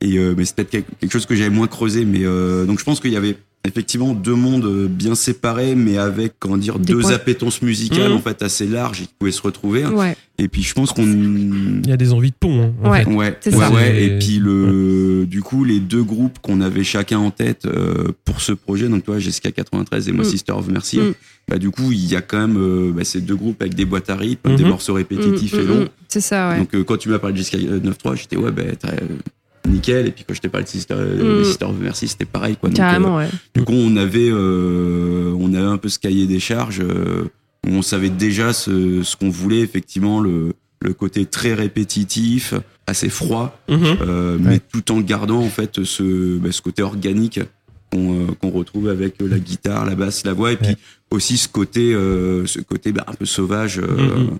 [0.00, 2.78] et euh, mais c'est peut-être quelque quelque chose que j'avais moins creusé mais euh, donc
[2.80, 6.78] je pense qu'il y avait effectivement deux mondes euh, bien séparés mais avec comment dire
[6.78, 7.12] Des deux points.
[7.12, 8.16] appétences musicales Mhm.
[8.16, 10.16] en fait assez larges et qui pouvaient se retrouver Ouais.
[10.38, 12.62] et puis je pense qu'on Il y a des envies de pont.
[12.64, 13.04] hein, en Ouais.
[13.04, 13.10] fait.
[13.10, 13.72] Ouais, C'est ouais, ça.
[13.72, 14.04] ouais.
[14.04, 18.40] Et puis le, du coup, les deux groupes qu'on avait chacun en tête euh, pour
[18.40, 20.28] ce projet, donc toi, Jessica 93 et moi, Mm.
[20.28, 20.98] Sister of Mercy.
[20.98, 21.14] Mm.
[21.48, 23.84] Bah du coup, il y a quand même euh, bah, ces deux groupes avec des
[23.84, 25.88] boîtes à rythme, des morceaux répétitifs et longs.
[26.08, 26.58] C'est ça, ouais.
[26.58, 28.96] Donc euh, quand tu m'as parlé de Jessica 93, j'étais ouais, bah euh,
[29.68, 30.06] nickel.
[30.06, 31.44] Et puis quand je t'ai parlé de Sister, euh, Mm.
[31.44, 32.68] Sister of Mercy, c'était pareil quoi.
[32.70, 33.28] Donc, euh, Carrément, ouais.
[33.54, 36.80] du coup, on avait, euh, on avait un peu ce cahier des charges.
[36.80, 37.24] euh,
[37.66, 42.52] où on savait déjà ce, ce qu'on voulait, effectivement, le, le côté très répétitif,
[42.86, 43.78] assez froid, Mhm.
[44.02, 47.40] euh, mais tout en gardant en fait ce, bah, ce côté organique
[47.90, 50.76] qu'on euh, qu'on retrouve avec la guitare, la basse, la voix, et puis Ouais.
[51.10, 53.78] aussi ce côté, euh, ce côté bah, un peu sauvage.
[53.78, 53.86] euh,
[54.18, 54.38] Mhm.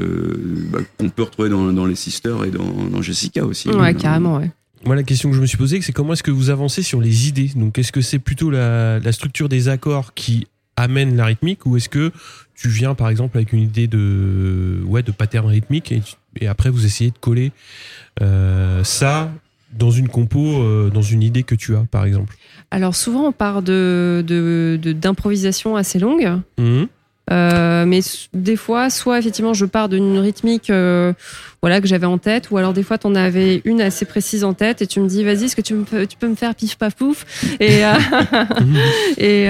[0.00, 3.68] Bah, qu'on peut retrouver dans, dans les Sisters et dans, dans Jessica aussi.
[3.70, 4.50] Ouais, Euh, carrément, ouais.
[4.84, 7.00] Moi, la question que je me suis posée, c'est comment est-ce que vous avancez sur
[7.00, 7.50] les idées?
[7.54, 11.76] Donc, est-ce que c'est plutôt la, la structure des accords qui amène la rythmique ou
[11.76, 12.10] est-ce que
[12.54, 16.86] tu viens, par exemple, avec une idée de, ouais, de pattern rythmique et, après vous
[16.86, 17.52] essayez de coller
[18.22, 19.30] euh, ça
[19.78, 22.36] dans une compo, euh, dans une idée que tu as, par exemple?
[22.70, 26.88] Alors souvent on part de de- de- d'improvisation assez longue, Mhm.
[27.30, 28.00] Euh, mais
[28.34, 31.12] des fois soit effectivement je pars d'une rythmique euh,
[31.62, 34.52] voilà que j'avais en tête, ou alors des fois t'en avais une assez précise en
[34.52, 36.76] tête et tu me dis vas-y est-ce que tu, me tu peux me faire pif
[36.76, 37.24] paf pouf?
[37.60, 37.92] Et euh,
[39.18, 39.44] et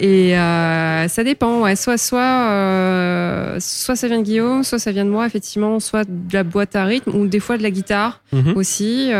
[0.00, 5.10] et ça dépend ouais soit soit soit ça vient de Guillaume, soit ça vient de
[5.10, 8.56] moi effectivement, soit de la boîte à rythme ou des fois de la guitare Mhm.
[8.56, 9.10] aussi.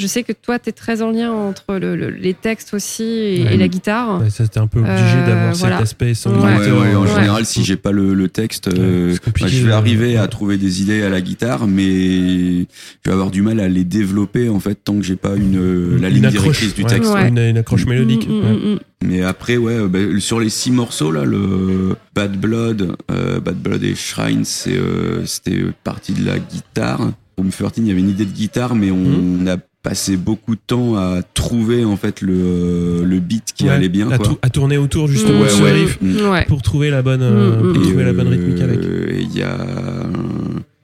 [0.00, 3.02] Je sais que toi, tu es très en lien entre le- le- les textes aussi
[3.02, 3.54] et, Ouais.
[3.54, 4.20] et la guitare.
[4.20, 5.76] Ouais, ça, c'était un peu obligé Euh, d'avoir voilà.
[5.76, 6.56] cet aspect sans Ouais.
[6.58, 7.08] Ouais, ouais, en Ouais.
[7.14, 10.56] général, si j'ai pas le, le texte, euh, bah, je vais euh, arriver à trouver
[10.58, 12.66] des idées à la guitare, mais je
[13.06, 15.98] vais avoir du mal à les développer en fait tant que j'ai pas une euh,
[16.00, 17.12] la Une ligne accroche, directrice du texte.
[17.12, 17.28] Ouais.
[17.28, 18.26] Une, une accroche mélodique.
[18.28, 18.52] Mm, ouais.
[18.52, 18.78] mm, mm.
[19.02, 23.82] Mais après, ouais, bah, sur les six morceaux là, le Bad Blood, euh, Bad Blood
[23.84, 27.10] et Shrine, c'est euh, c'était partie de la guitare.
[27.38, 29.48] Room 13, il y avait une idée de guitare, mais on, Mhm.
[29.48, 33.88] a passé beaucoup de temps à trouver en fait le le beat qui Ouais, allait
[33.88, 34.26] bien à, quoi.
[34.26, 35.72] tou- à tourner autour justement de ce ouais.
[35.72, 36.28] riff Mm.
[36.30, 36.44] Ouais.
[36.46, 37.86] pour trouver la bonne, euh, Mm, mm, pour mm.
[37.86, 38.78] trouver la bonne rythmique avec.
[38.80, 39.56] euh, Il y a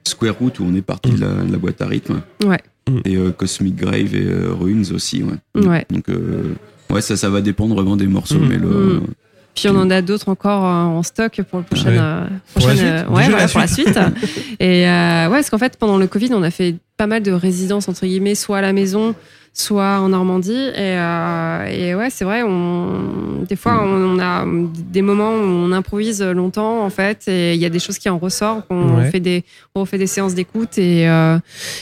[0.03, 2.21] Square Root où on est parti de, la, de la boîte à rythme.
[2.45, 2.59] Ouais.
[3.05, 5.21] Et euh, Cosmic Grave et euh, Ruins aussi.
[5.23, 5.61] Ouais.
[5.67, 5.85] Ouais.
[5.91, 6.53] Donc, euh,
[6.89, 8.39] ouais, ça, ça va dépendre vraiment des morceaux.
[8.39, 9.01] Mais le.
[9.59, 11.89] Puis on en a d'autres encore euh, en stock pour le prochain.
[11.89, 11.97] Ouais.
[11.99, 14.11] euh, Pour la suite la la.
[14.59, 17.31] Et euh, ouais, parce qu'en fait, pendant le Covid, on a fait pas mal de
[17.31, 19.15] résidences entre guillemets, soit à la maison,
[19.53, 20.51] soit en Normandie.
[20.53, 25.43] Et, euh, et ouais, c'est vrai, on, des fois, on, on a des moments où
[25.43, 28.65] on improvise longtemps, en fait, et il y a des choses qui en ressortent.
[28.69, 29.09] On Ouais.
[29.09, 29.43] fait des,
[29.75, 31.03] on fait des séances d'écoute et,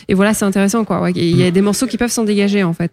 [0.07, 1.01] et voilà, c'est intéressant, quoi.
[1.01, 2.91] Ouais, Il y a des morceaux qui peuvent s'en dégager, en fait.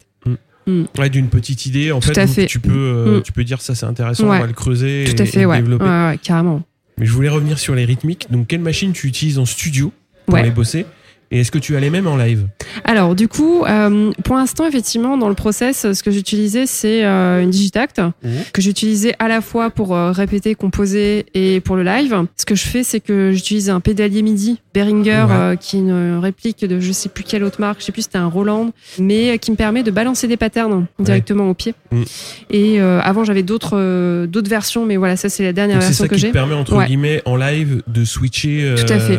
[0.98, 2.46] Ouais, d'une petite idée, en fait, fait.
[2.46, 3.22] tu peux, euh, Mm.
[3.22, 4.36] tu peux dire ça c'est intéressant, Ouais.
[4.36, 5.56] on va le creuser Tout et, à fait, et ouais.
[5.58, 5.84] le développer.
[5.84, 6.62] Ouais, ouais, carrément.
[6.98, 8.26] Mais je voulais revenir sur les rythmiques.
[8.30, 9.92] Donc, quelle machine tu utilises en studio
[10.26, 10.86] pour les bosser?
[11.34, 12.46] Et est-ce que tu as les mêmes en live?
[12.84, 17.42] Alors, du coup, euh, pour l'instant, effectivement, dans le process, ce que j'utilisais, c'est euh,
[17.42, 18.30] une Digitact Mhm.
[18.52, 22.14] que j'utilisais à la fois pour euh, répéter, composer et pour le live.
[22.36, 25.56] Ce que je fais, c'est que j'utilise un pédalier MIDI Behringer, Ouais.
[25.58, 28.06] qui est une réplique de je sais plus quelle autre marque, je sais plus si
[28.08, 31.74] c'était un Roland, mais qui me permet de balancer des patterns directement au pied.
[31.92, 32.04] Mhm.
[32.50, 36.08] Et avant, j'avais d'autres d'autres versions, mais voilà, ça c'est la dernière Donc, version ça
[36.08, 36.32] que qui te j'ai.
[36.32, 36.86] permet, entre Ouais.
[36.86, 39.18] guillemets, en live, de switcher Tout à fait.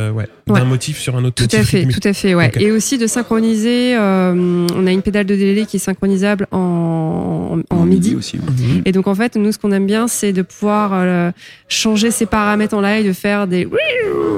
[0.49, 0.59] Ouais.
[0.59, 1.99] d'un motif sur un autre Tout motif à fait, rythmique.
[2.01, 2.51] tout à fait, ouais.
[2.59, 3.95] Et aussi de synchroniser.
[3.95, 8.15] euh, on a une pédale de délai qui est synchronisable en, en, en MIDI.
[8.15, 8.37] aussi.
[8.37, 8.43] ouais.
[8.49, 8.81] Mhm.
[8.85, 11.31] Et donc en fait, nous, ce qu'on aime bien, c'est de pouvoir euh,
[11.69, 13.67] changer ses paramètres en live, de faire des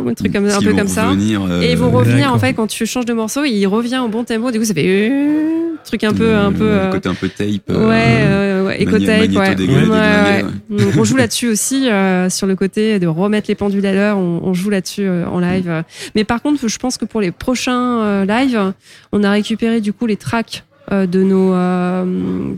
[0.08, 1.10] un truc comme, un peu comme ça.
[1.10, 4.08] euh, Et ils vont revenir en fait quand tu changes de morceau, il revient au
[4.08, 4.52] bon tempo.
[4.52, 6.66] Du coup, ça fait euh, truc un peu, un peu.
[6.66, 7.48] le euh, côté un peu tape.
[7.70, 13.48] Ouais, euh, euh, ouais, Donc, on joue là-dessus aussi, euh, sur le côté de remettre
[13.50, 15.84] les pendules à l'heure, on, on joue là-dessus euh, en live.
[16.16, 18.74] Mais par contre, je pense que pour les prochains euh, lives,
[19.12, 22.06] on a récupéré du coup les tracks euh, de nos euh,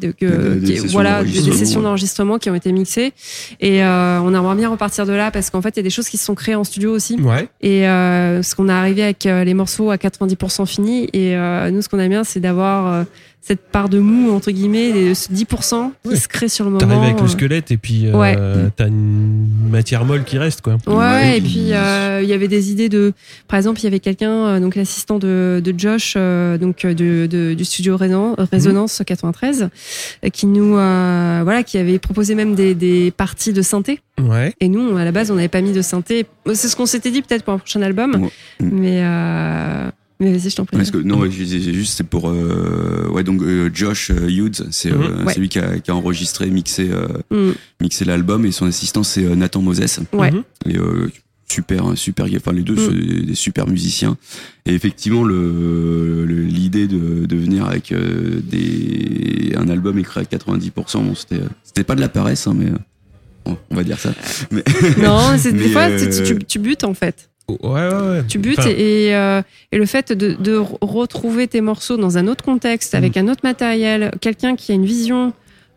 [0.02, 1.86] de, que, Des- des qui- sessions voilà des, d'enregistrement, sessions ouais.
[1.86, 3.14] d'enregistrement qui ont été mixées.
[3.62, 5.90] Et euh, on aimerait bien repartir de là parce qu'en fait il y a des
[5.90, 7.16] choses qui se sont créées en studio aussi.
[7.22, 7.48] Ouais.
[7.62, 11.06] et euh, ce qu'on est arrivé avec les morceaux à 90% finis.
[11.14, 13.04] Et euh, nous ce qu'on aime bien c'est d'avoir euh,
[13.48, 16.16] cette part de mou entre guillemets les 10% qui Ouais.
[16.16, 17.22] se crée sur le moment T'arrives avec euh.
[17.24, 18.36] le squelette et puis euh, Ouais.
[18.76, 20.78] t'as une matière molle qui reste, quoi.
[20.88, 23.14] Ouais, et et puis euh, il y avait des idées de,
[23.48, 26.94] par exemple, il y avait quelqu'un, euh, donc l'assistant de, de Josh, euh, donc euh,
[26.94, 29.70] de, de- du studio Rénan- Résonance 93,
[30.26, 34.00] euh, qui nous, euh, voilà, qui avait proposé même des, des parties de synthé.
[34.22, 34.54] Ouais.
[34.60, 36.26] Et nous, à la base, on n'avait pas mis de synthé.
[36.54, 38.30] C'est ce qu'on s'était dit peut-être pour un prochain album, Ouais.
[38.66, 38.70] Mm.
[38.74, 40.78] mais euh, mais vas-y, je t'en prie.
[40.78, 42.30] Parce que, non, juste, c'est pour.
[42.30, 45.26] euh, ouais, donc euh, Josh euh, Hughes, c'est euh, Mhm.
[45.28, 45.36] Ouais.
[45.38, 47.54] lui qui a, qui a enregistré, mixé, euh, Mm.
[47.82, 50.00] mixé l'album, et son assistant, c'est euh, Nathan Moses.
[50.14, 50.32] Ouais.
[50.32, 50.44] Mhm.
[50.66, 51.12] Et euh,
[51.50, 52.80] super, super, enfin les deux, Mm.
[53.20, 54.18] c'est des, super musiciens.
[54.66, 60.24] Et effectivement, le le- l'idée de, de venir avec euh, des un album écrit à
[60.24, 64.14] 90%, bon, c'était euh, pas de la paresse, hein, mais euh, on va dire ça.
[64.52, 64.64] Mais
[65.02, 67.30] Non, c'est des fois, euh, tu, tu- tu butes en fait.
[67.50, 68.24] Ouais, ouais, ouais.
[68.28, 72.18] Tu butes Enfin, et, euh, et le fait de, de re- retrouver tes morceaux dans
[72.18, 73.20] un autre contexte, avec Mm.
[73.20, 75.32] un autre matériel, quelqu'un qui a une vision,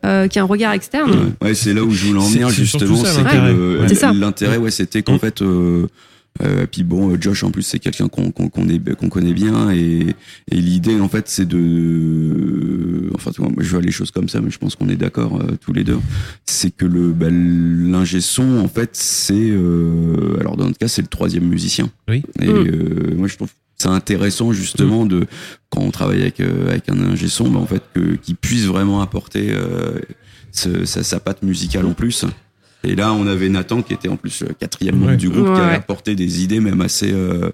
[0.05, 1.11] euh, qui a un regard externe.
[1.41, 3.53] Ouais, ouais, c'est là où je voulais en venir justement, ça, c'est que l'intérêt.
[3.53, 3.89] le- Ouais.
[3.89, 4.13] C'est ça.
[4.13, 5.19] l'intérêt, ouais, c'était qu'en Mm.
[5.21, 5.87] fait, euh,
[6.43, 8.79] euh, puis bon, Josh en plus c'est quelqu'un qu'on connaît
[9.33, 10.15] bien et,
[10.51, 14.51] et l'idée en fait c'est de, enfin moi je vois les choses comme ça, mais
[14.51, 15.99] je pense qu'on est d'accord euh, tous les deux,
[16.47, 21.03] c'est que le bah, l'ingé son en fait c'est, euh, alors dans notre cas c'est
[21.03, 21.91] le troisième musicien.
[22.09, 22.23] Oui.
[22.41, 22.67] Et Mm.
[22.69, 25.27] euh, moi je trouve c'est intéressant justement de
[25.71, 28.65] quand on travaille avec euh, avec un ingé son, bah, en fait que qu'il puisse
[28.65, 29.99] vraiment apporter euh,
[30.53, 32.25] ce- sa, sa patte musicale en plus.
[32.85, 35.17] Et là, on avait Nathan qui était en plus le quatrième membre Ouais.
[35.17, 35.61] du groupe, qui Ouais.
[35.61, 37.51] avait apporté des idées même assez euh,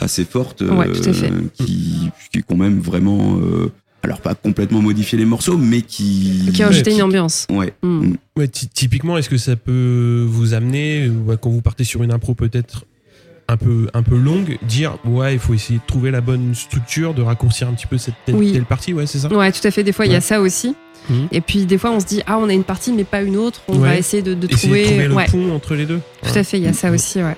[0.00, 1.30] assez fortes, Ouais, tout à fait.
[1.54, 3.70] qui qui ont même vraiment, euh,
[4.02, 7.46] alors pas complètement modifié les morceaux, mais qui Qui a ajouté une ambiance.
[7.50, 8.12] ouais Mm.
[8.38, 11.10] Ouais, typiquement, est-ce que ça peut vous amener,
[11.42, 12.84] quand vous partez sur une impro peut-être
[13.50, 17.14] un peu, un peu longue, dire ouais, il faut essayer de trouver la bonne structure,
[17.14, 18.52] de raccourcir un petit peu cette telle, Oui.
[18.52, 19.82] telle partie, ouais, c'est ça Ouais, tout à fait.
[19.84, 20.74] Des fois, il y a ça aussi.
[21.08, 21.28] Mhm.
[21.32, 23.36] Et puis, des fois, on se dit, ah, on a une partie, mais pas une
[23.36, 23.62] autre.
[23.68, 23.88] On Ouais.
[23.88, 24.82] va essayer de, de Essayer trouver.
[24.82, 26.00] de trouver le ouais, pont entre les deux.
[26.22, 26.58] tout à fait.
[26.58, 27.36] Il y a ça aussi, ouais.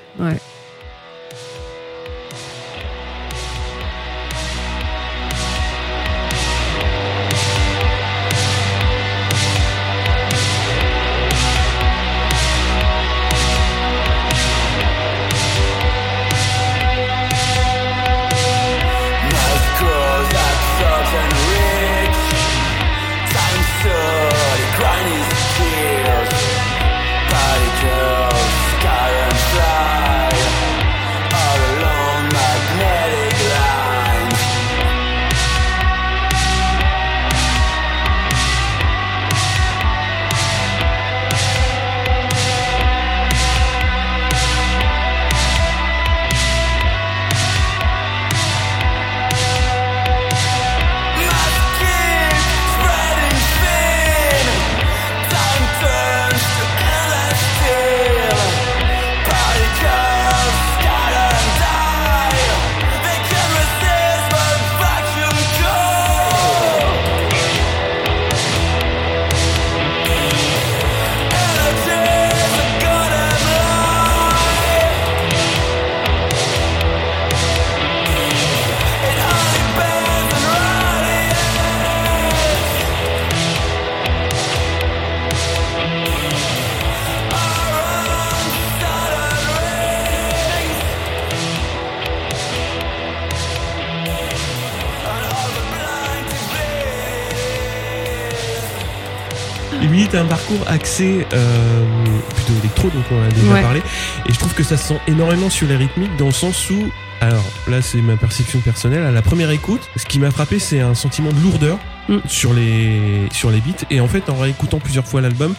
[100.37, 101.85] Parcours axé euh,
[102.35, 103.61] plutôt électro, donc on en a déjà Ouais.
[103.63, 103.83] parlé.
[104.27, 106.91] Et je trouve que ça se sent énormément sur les rythmiques dans le sens où,
[107.21, 110.81] alors là c'est ma perception personnelle, à la première écoute, ce qui m'a frappé c'est
[110.81, 112.17] un sentiment de lourdeur Mm.
[112.27, 113.85] sur les sur les beats.
[113.91, 115.55] Et en fait, en réécoutant plusieurs fois l'album,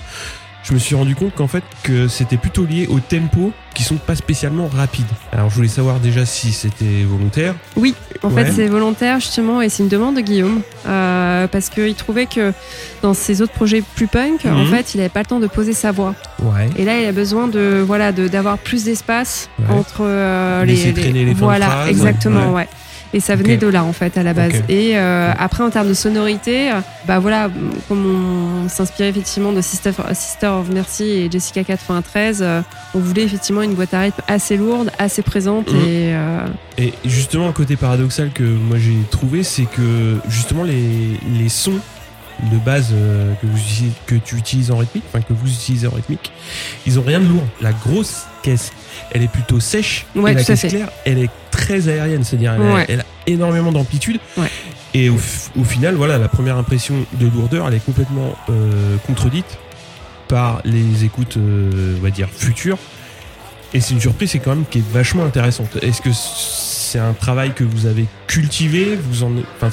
[0.63, 3.95] je me suis rendu compte qu'en fait que c'était plutôt lié au tempo qui sont
[3.97, 5.05] pas spécialement rapides.
[5.31, 7.55] Alors je voulais savoir déjà si c'était volontaire.
[7.75, 8.45] Oui, en Ouais.
[8.45, 12.53] fait, c'est volontaire justement, et c'est une demande de Guillaume, euh, parce qu'il trouvait que
[13.01, 14.67] dans ses autres projets plus punk, en Mhm.
[14.67, 16.13] fait, il n'avait pas le temps de poser sa voix.
[16.41, 16.69] Ouais.
[16.77, 19.65] Et là, il a besoin de voilà de d'avoir plus d'espace Ouais.
[19.75, 22.67] entre euh, les, traîner les de voilà exactement Ouais.
[23.13, 24.53] Et ça venait de là en fait à la base.
[24.69, 26.75] Et euh, après en termes de sonorité, euh,
[27.07, 27.49] bah voilà,
[27.87, 28.05] comme
[28.65, 32.61] on s'inspirait effectivement de Sister, Sister of Mercy et Jessica 93, euh,
[32.95, 35.79] on voulait effectivement une boîte à rythme assez lourde, assez présente Mhm.
[35.79, 36.45] et euh,
[36.77, 41.79] Et justement, un côté paradoxal que moi j'ai trouvé, c'est que justement les, les sons
[42.51, 43.59] de base euh, que, vous,
[44.07, 46.31] que tu utilises en rythmique, enfin que vous utilisez en rythmique,
[46.87, 47.43] ils ont rien de lourd.
[47.61, 48.71] La grosse caisse,
[49.11, 50.05] elle est plutôt sèche.
[50.15, 52.85] Ouais, et la caisse claire, elle est très aérienne, c'est-à-dire elle, a- Ouais.
[52.89, 54.19] elle a énormément d'amplitude.
[54.37, 54.49] Ouais.
[54.93, 55.17] Et au,
[55.63, 59.57] final, voilà, la première impression de lourdeur, elle est complètement euh, contredite
[60.27, 62.77] par les écoutes, euh, on va dire, futures.
[63.73, 65.77] Et c'est une surprise, c'est quand même qui est vachement intéressante.
[65.81, 69.71] Est-ce que c'est un travail que vous avez cultivé, vous en, enfin,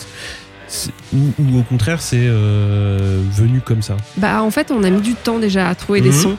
[1.13, 3.97] ou, ou au contraire, c'est euh, venu comme ça?
[4.17, 6.15] Bah, en fait, on a mis du temps déjà à trouver des Mhm.
[6.23, 6.37] sons.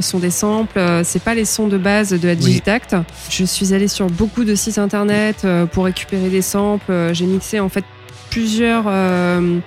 [0.00, 2.96] Les sons des samples, euh, c'est pas les sons de base de la Digitact.
[3.28, 6.90] Je suis allée sur beaucoup de sites internet euh, pour récupérer des samples.
[6.90, 7.84] Euh, J'ai mixé en fait
[8.30, 9.58] plusieurs, euh,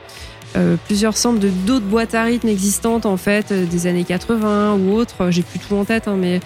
[0.88, 4.93] plusieurs samples de d'autres boîtes à rythme existantes en fait euh, des années 80 ou
[4.93, 5.30] autres.
[5.30, 6.39] J'ai plus tout en tête, hein, mais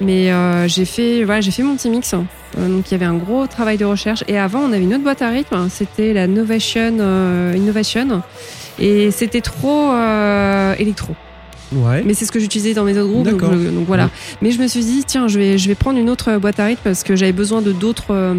[0.00, 2.14] mais euh, j'ai fait voilà j'ai fait mon petit mix.
[2.56, 4.24] Donc il y avait un gros travail de recherche.
[4.26, 5.68] Et avant, on avait une autre boîte à rythme.
[5.68, 8.22] C'était la Novation Innovation.
[8.78, 9.92] Et c'était trop
[10.78, 11.14] électro.
[11.72, 12.02] Ouais.
[12.04, 13.24] Mais c'est ce que j'utilisais dans mes autres groupes.
[13.28, 13.56] Donc, D'accord.
[13.58, 14.04] je- donc voilà.
[14.04, 14.10] Ouais.
[14.42, 16.66] Mais je me suis dit, tiens, je vais, je vais prendre une autre boîte à
[16.66, 18.10] rythme parce que j'avais besoin de d'autres.
[18.10, 18.34] euh,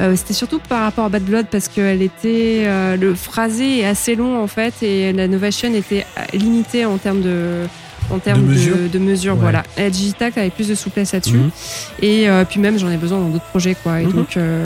[0.00, 2.62] euh, C'était surtout par rapport à Bad Blood parce qu'elle était.
[2.66, 6.98] euh, le phrasé est assez long en fait et la Novation était euh, limitée en
[6.98, 7.62] termes de.
[8.08, 9.40] En termes de, mesure de mesure, Ouais.
[9.40, 9.64] voilà.
[9.76, 11.38] Et la Digitac avait plus de souplesse là-dessus.
[11.38, 11.50] Mhm.
[12.02, 14.00] Et euh, puis même, j'en ai besoin dans d'autres projets, quoi.
[14.00, 14.12] Et Mhm.
[14.12, 14.64] donc, euh,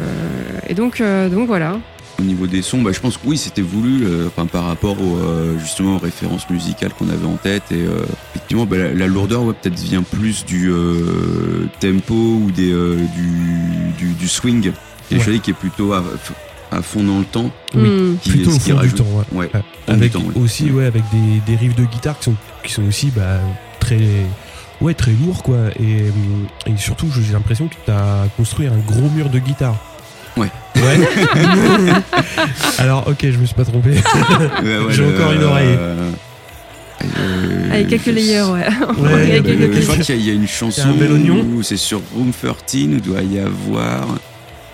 [0.69, 1.79] et donc, euh, donc voilà.
[2.21, 5.01] Au niveau des sons, bah, je pense que oui, c'était voulu, euh, enfin, par rapport
[5.01, 7.63] au, euh, justement aux références musicales qu'on avait en tête.
[7.71, 8.03] Et euh,
[8.35, 12.97] effectivement, bah, la, la lourdeur, ouais, peut-être vient plus du euh, tempo ou des, euh,
[13.17, 14.73] du, du, du swing.
[15.11, 15.21] Et Ouais.
[15.27, 16.05] je qui est plutôt à,
[16.71, 17.51] à fond dans le temps.
[17.75, 18.17] Oui.
[18.23, 19.51] Qui, Plutôt au fond du temps, ouais.
[19.89, 20.37] Avec temps, ouais.
[20.41, 23.41] aussi ouais avec des, des riffs de guitare qui sont qui sont aussi bah,
[23.81, 23.99] très
[24.81, 26.05] ouais très lourds quoi et,
[26.71, 29.77] et surtout j'ai l'impression que tu as construit un gros mur de guitare
[30.37, 30.49] Ouais.
[30.77, 31.01] ouais
[32.79, 35.77] alors ok je me suis pas trompé Ouais, ouais, J'ai le- encore une oreille.
[35.79, 36.11] euh,
[37.19, 38.67] euh, Avec quelques je- layers, ouais.
[38.99, 40.47] Ouais, Il y a Euh, quelques je crois qu'il y a- il y a une
[40.49, 41.45] chanson un bel oignon.
[41.55, 42.57] où c'est sur Room 13
[42.97, 44.07] où doit y avoir.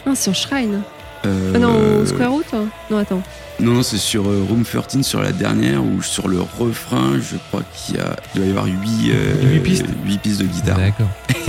[0.06, 0.82] Ah, sur Shrine.
[1.26, 3.22] Euh, Ah non, au Square Root hein Non, attends.
[3.60, 7.36] Non, non, c'est sur euh, Room 13, sur la dernière, ou sur le refrain, je
[7.48, 8.74] crois qu'il y a, il doit y avoir 8,
[9.52, 9.84] Huit pistes.
[10.22, 10.76] pistes de guitare.
[10.78, 11.08] d'accord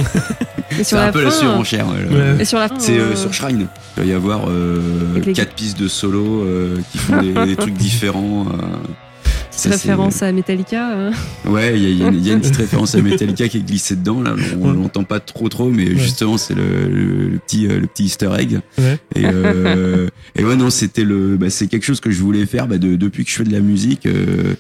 [0.72, 1.88] C'est sur un la peu la surenchère.
[1.88, 2.38] ouais.
[2.42, 2.76] Et sur la fin.
[2.78, 3.68] C'est euh, euh, sur Shrine.
[3.98, 7.34] Il doit y avoir euh, Avec les- 4 pistes de solo euh, qui font des,
[7.46, 8.46] des trucs différents.
[9.66, 9.70] Euh.
[9.70, 11.08] petite référence à Metallica.
[11.10, 11.12] hein.
[11.46, 13.58] Ouais, il y, a- y une- il y a une petite référence à Metallica qui
[13.58, 14.22] est glissée dedans.
[14.22, 14.74] Là, on Ouais.
[14.76, 15.98] l'entend pas trop trop, mais Ouais.
[15.98, 18.60] justement c'est le, le, le petit euh, le petit Easter egg.
[18.78, 18.98] Ouais.
[19.16, 22.68] Et, euh, et ouais non, c'était le, bah, c'est quelque chose que je voulais faire
[22.68, 24.06] bah, de- depuis que je fais de la musique.
[24.06, 24.54] euh,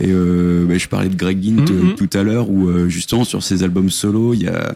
[0.00, 1.94] et euh, bah, je parlais de Greg Ginn euh, Mhm.
[1.96, 4.74] tout à l'heure, où euh, justement sur ses albums solo, il y a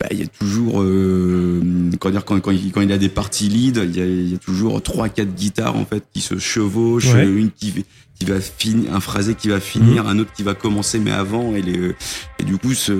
[0.00, 1.60] bah, il y a toujours euh,
[2.00, 4.34] quand, quand, quand, il, quand il a des parties lead, il y a, il y
[4.34, 7.24] a toujours trois quatre guitares en fait qui se chevauchent, Ouais.
[7.26, 7.72] une qui
[8.18, 11.54] qui va finir un phrasé qui va finir, un autre qui va commencer mais avant
[11.56, 11.94] et les
[12.38, 12.92] et du coup ce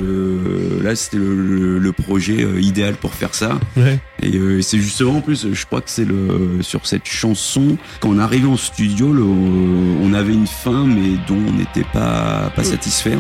[0.83, 3.59] là c'était le, le, le projet euh, idéal pour faire ça.
[3.77, 4.01] Ouais.
[4.23, 8.09] Et euh, c'est justement en plus je crois que c'est le sur cette chanson quand
[8.11, 12.65] on arrivait en studio le, on avait une fin mais dont on n'était pas pas
[12.65, 13.17] satisfait.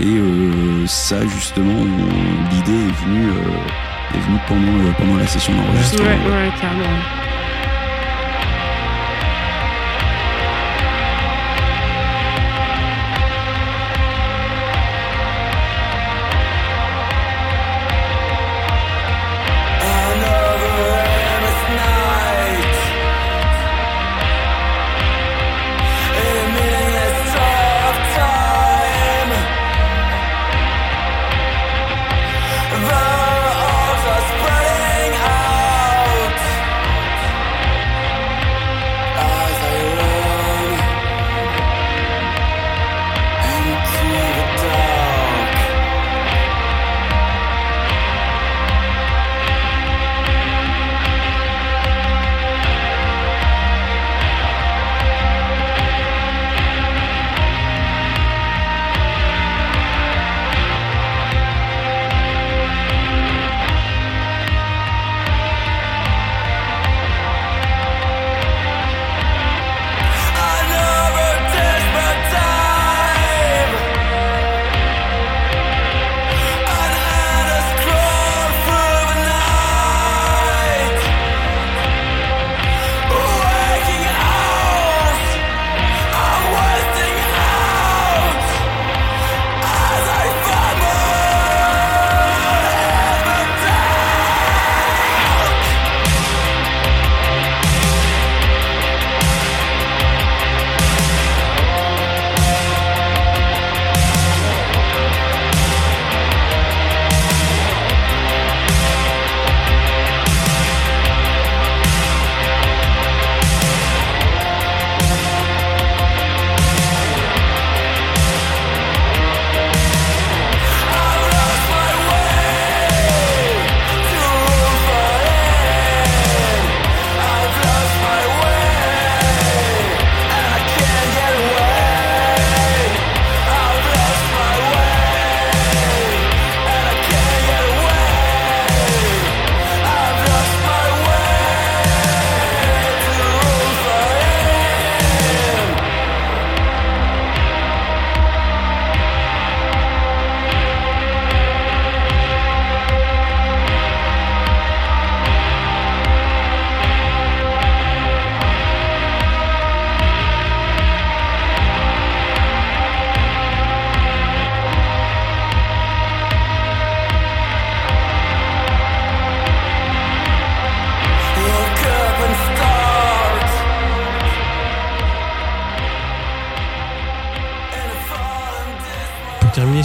[0.00, 1.84] Et euh, ça justement
[2.50, 6.98] l'idée est venue euh, est venue pendant euh, pendant la session Ouais, d'enregistrement ouais, carrément.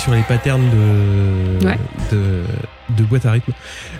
[0.01, 1.77] Sur les patterns de, Ouais.
[2.11, 2.41] de,
[2.97, 3.51] de boîte à rythme,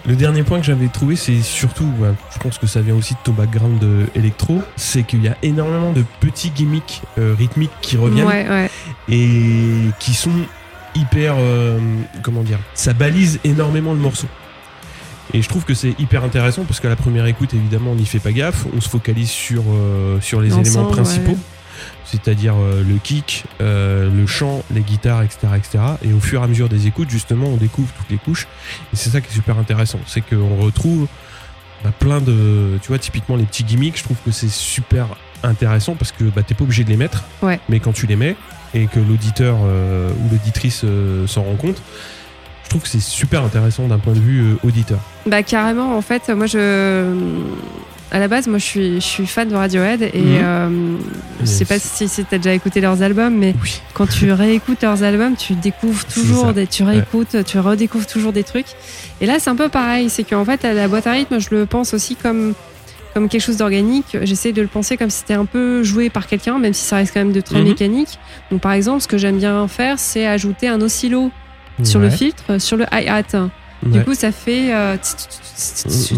[0.08, 3.14] le dernier point que j'avais trouvé, c'est surtout, ouais, je pense que ça vient aussi
[3.14, 7.72] de ton background de électro, c'est qu'il y a énormément de petits gimmicks euh, rythmiques
[7.82, 8.70] qui reviennent Ouais,
[9.10, 10.32] et qui sont
[10.95, 11.80] hyper, euh,
[12.24, 14.28] comment dire, ça balise énormément le morceau.
[15.34, 18.06] Et je trouve que c'est hyper intéressant parce qu'à la première écoute, évidemment, on n'y
[18.06, 18.66] fait pas gaffe.
[18.76, 21.38] On se focalise sur, euh, sur les éléments principaux, ouais.
[22.11, 25.80] C'est-à-dire euh, le kick, euh, le chant, les guitares, etc., etc.
[26.03, 28.47] Et au fur et à mesure des écoutes, justement, on découvre toutes les couches.
[28.93, 29.99] Et c'est ça qui est super intéressant.
[30.05, 31.07] C'est qu'on retrouve
[31.84, 32.78] bah, plein de.
[32.82, 35.07] Tu vois, typiquement les petits gimmicks, je trouve que c'est super
[35.43, 37.24] intéressant parce que bah, t'es pas obligé de les mettre.
[37.41, 37.59] Ouais.
[37.69, 38.36] Mais quand tu les mets
[38.74, 40.86] et que l'auditeur euh, ou l'auditrice
[41.28, 41.82] s'en rend compte,
[42.63, 44.99] je trouve que c'est super intéressant d'un point de vue auditeur.
[45.26, 47.15] Bah carrément, en fait, moi je...
[48.14, 50.39] À la base, moi je suis, je suis fan de Radiohead et Mhm.
[50.43, 50.97] euh,
[51.39, 53.82] je sais pas si, si t'as déjà écouté leurs albums, mais Oui.
[53.93, 58.43] quand tu réécoutes leurs albums, tu découvres toujours des, tu réécoutes, tu redécouvres toujours des
[58.43, 58.66] trucs.
[59.22, 61.47] Et là, c'est un peu pareil, c'est qu'en fait, à la boîte à rythme, je
[61.51, 62.53] le pense aussi comme
[63.14, 64.18] comme quelque chose d'organique.
[64.24, 66.95] J'essaie de le penser comme si c'était un peu joué par quelqu'un, même si ça
[66.95, 67.68] reste quand même de très Mhm.
[67.68, 68.18] mécanique.
[68.51, 71.30] Donc, par exemple, ce que j'aime bien faire, c'est ajouter un oscillo
[71.84, 73.49] sur le filtre, sur le hi-hat.
[73.84, 74.73] Du coup, ça fait.
[74.73, 74.95] euh.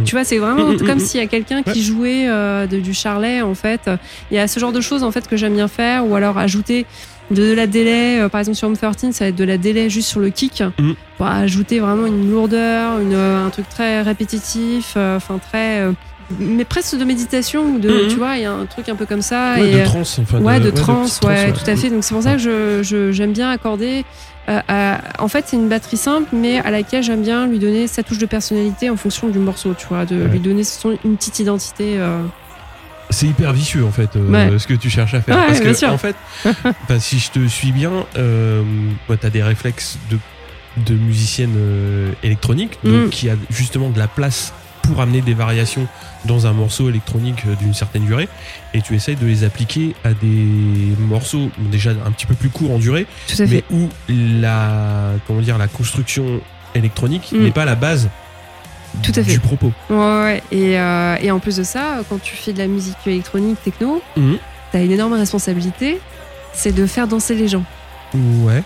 [0.05, 0.99] Tu vois, c'est vraiment Mm, mm, comme mm.
[0.99, 3.89] s'il y a quelqu'un qui jouait euh, de- du charlet, en fait.
[4.31, 6.05] Il y a ce genre de choses, en fait, que j'aime bien faire.
[6.07, 6.85] Ou alors ajouter
[7.31, 8.19] de la délai.
[8.21, 10.29] euh, par exemple, sur Home 13, ça va être de la délai juste sur le
[10.29, 10.63] kick.
[11.17, 14.95] Pour ajouter vraiment une lourdeur, une, un truc très répétitif.
[14.97, 15.83] Enfin, très.
[16.39, 17.75] mais presque de méditation.
[17.75, 18.07] ou De.
[18.09, 19.55] Tu vois, il y a un truc un peu comme ça.
[19.57, 20.39] Ouais, et, de trance, enfin.
[20.39, 21.89] ouais, de, trance, trance, ouais, tout à fait.
[21.89, 22.39] Donc c'est pour ça que
[22.83, 24.03] je- j'aime bien accorder.
[24.49, 28.03] Euh, en fait, c'est une batterie simple, mais à laquelle j'aime bien lui donner sa
[28.03, 30.27] touche de personnalité en fonction du morceau, tu vois, de Ouais.
[30.27, 31.95] lui donner son, une petite identité.
[31.97, 32.21] euh.
[33.09, 34.57] C'est hyper vicieux en fait euh, Ouais.
[34.59, 35.37] ce que tu cherches à faire.
[35.37, 35.91] Ouais, Parce que sûr.
[35.91, 36.15] en fait,
[36.89, 37.91] bah, si je te suis bien,
[39.07, 40.17] bah, t'as des réflexes de,
[40.77, 41.55] de musicienne
[42.23, 43.09] électronique, donc Mm.
[43.09, 44.53] qui a justement de la place
[44.83, 45.87] pour amener des variations
[46.25, 48.29] dans un morceau électronique euh, d'une certaine durée,
[48.73, 50.47] et tu essayes de les appliquer à des
[50.99, 53.07] morceaux déjà un petit peu plus courts en durée,
[53.39, 53.63] mais fait.
[53.71, 56.41] où la comment dire la construction
[56.75, 57.43] électronique Mm.
[57.43, 58.09] n'est pas la base
[59.01, 59.31] Tout à fait.
[59.31, 59.71] du propos.
[59.89, 60.43] Ouais, ouais.
[60.51, 64.01] Et, euh, et en plus de ça, quand tu fais de la musique électronique, techno,
[64.17, 64.37] Mhm.
[64.71, 65.99] t'as une énorme responsabilité,
[66.53, 67.63] c'est de faire danser les gens.
[68.15, 68.63] Ouais.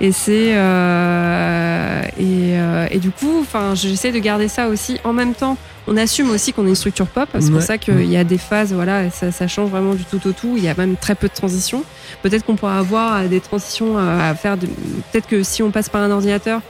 [0.00, 4.98] Et c'est euh, et, euh, et du coup, enfin, j'essaie de garder ça aussi.
[5.04, 7.28] En même temps, on assume aussi qu'on est une structure pop.
[7.34, 7.60] C'est pour Ouais.
[7.60, 10.54] ça qu'il y a des phases, voilà, ça, ça change vraiment du tout au tout.
[10.56, 11.82] Il y a même très peu de transitions.
[12.22, 14.56] Peut-être qu'on pourra avoir euh, des transitions à faire.
[14.56, 16.60] de- Peut-être que si on passe par un ordinateur.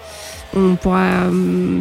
[0.56, 1.04] On pourra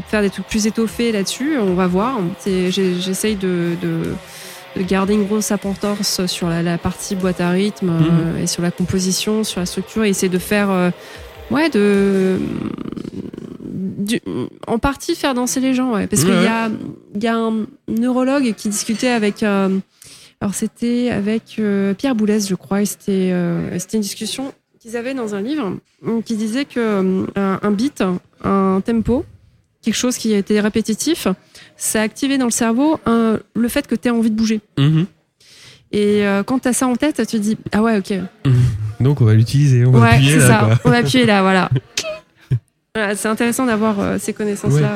[0.09, 2.19] faire des trucs plus étoffés là-dessus, on va voir.
[2.45, 4.13] J'essaye de, de,
[4.75, 8.61] de garder une grosse importance sur la, la partie boîte à rythme euh, et sur
[8.61, 10.91] la composition, sur la structure, et essayer de faire, euh,
[11.51, 12.37] ouais, de,
[13.63, 14.21] du-
[14.67, 16.69] en partie faire danser les gens, ouais, parce qu'il Ouais, y a,
[17.15, 19.77] il y a un neurologue qui discutait avec, euh,
[20.41, 24.95] alors c'était avec euh, Pierre Boulez, je crois, et c'était, euh, c'était une discussion qu'ils
[24.95, 25.77] avaient dans un livre
[26.25, 28.03] qui disait que un, un beat,
[28.43, 29.25] un tempo,
[29.87, 31.27] quelque chose qui était répétitif,
[31.77, 34.59] ça activait dans le cerveau un- le fait que tu as envie de bouger.
[34.77, 35.05] Mhm.
[35.93, 38.13] Et euh, quand tu as ça en tête, tu te dis ah ouais, ok.
[38.99, 40.47] Donc on va l'utiliser, on va ouais, appuyer c'est là.
[40.47, 40.65] ça.
[40.65, 40.79] quoi.
[40.85, 41.69] On va appuyer là, voilà.
[42.95, 44.89] Voilà, c'est intéressant d'avoir euh, ces connaissances-là.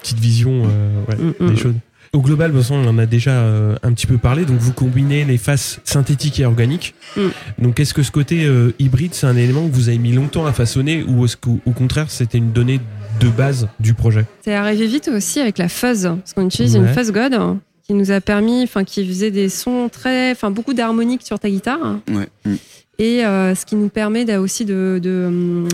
[0.00, 1.50] petite vision euh, ouais, Mm, mm.
[1.54, 1.74] des choses.
[2.14, 4.46] Au global, on en a déjà euh, un petit peu parlé.
[4.46, 6.94] Donc, vous combinez les faces synthétiques et organiques.
[7.16, 7.20] Mm.
[7.58, 10.46] Donc, est-ce que ce côté euh, hybride, c'est un élément que vous avez mis longtemps
[10.46, 12.80] à façonner ou est-ce qu'au au contraire, c'était une donnée
[13.22, 16.82] de base du projet C'est arrivé vite aussi avec la fuzz, parce qu'on utilise Ouais.
[16.82, 17.38] une fuzz god
[17.86, 21.48] qui nous a permis, enfin qui faisait des sons très, enfin beaucoup d'harmoniques sur ta
[21.50, 21.98] guitare.
[22.08, 22.28] Ouais.
[22.44, 22.54] Mm.
[22.98, 25.68] Et euh, ce qui nous permet aussi de, de hum,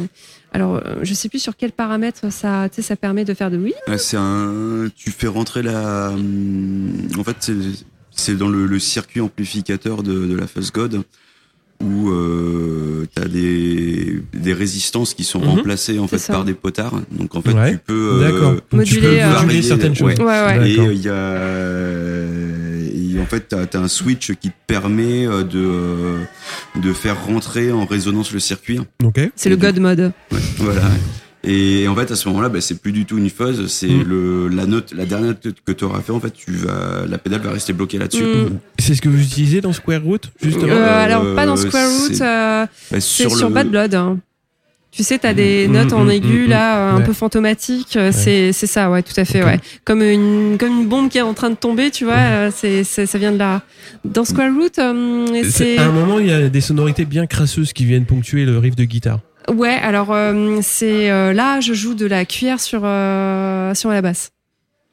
[0.52, 3.50] alors euh, je sais plus sur quel paramètre ça, tu sais, ça permet de faire
[3.50, 3.74] de oui.
[3.98, 4.88] C'est un.
[4.96, 6.08] Tu fais rentrer la.
[6.10, 7.54] hum, En fait, c'est
[8.10, 11.02] c'est dans le, le circuit amplificateur de, de la Fuzz God
[11.82, 15.48] où euh, tu as des, des résistances qui sont Mhm.
[15.48, 16.32] remplacées en fait ça.
[16.32, 17.00] par des potards.
[17.12, 17.72] Donc en fait, Ouais.
[17.72, 18.20] tu peux.
[18.24, 20.14] euh, moduler, euh, varier, certaines choses.
[20.18, 20.20] ouais.
[20.20, 20.70] Ouais ouais.
[20.72, 21.38] Et euh, il y a.
[23.16, 26.18] et en fait, tu as, un switch qui te permet euh, de, euh,
[26.82, 28.80] de faire rentrer en résonance le circuit.
[29.04, 29.20] Ok.
[29.36, 30.12] C'est le god mode.
[30.32, 30.82] Ouais, voilà.
[31.44, 34.02] Et en fait, à ce moment-là, bah, c'est plus du tout une fuzz, c'est Mm.
[34.08, 36.10] le la note, la dernière note que tu auras fait.
[36.12, 38.24] En fait, tu vas, la pédale va rester bloquée là-dessus.
[38.24, 38.58] Mm.
[38.78, 41.88] C'est ce que vous utilisez dans Square Root, justement Euh, Euh, alors pas dans Square
[41.88, 43.94] Root, c'est- euh, Bah, c'est sur, le- Bad Blood.
[43.94, 44.18] hein.
[44.90, 47.04] Tu sais, t'as des Mm, notes en aigu là, un ouais.
[47.04, 47.96] peu fantomatiques.
[48.10, 49.46] C'est ça, ouais, tout à fait, Ok.
[49.48, 49.60] ouais.
[49.84, 52.14] Comme une comme une bombe qui est en train de tomber, tu vois.
[52.16, 53.62] euh, C'est ça vient de là.
[54.04, 57.72] Dans Square Root, euh, c'est À un moment, il y a des sonorités bien crasseuses
[57.72, 59.20] qui viennent ponctuer le riff de guitare.
[59.48, 64.02] Ouais, alors euh, c'est euh, là, je joue de la cuillère sur euh, sur la
[64.02, 64.30] basse.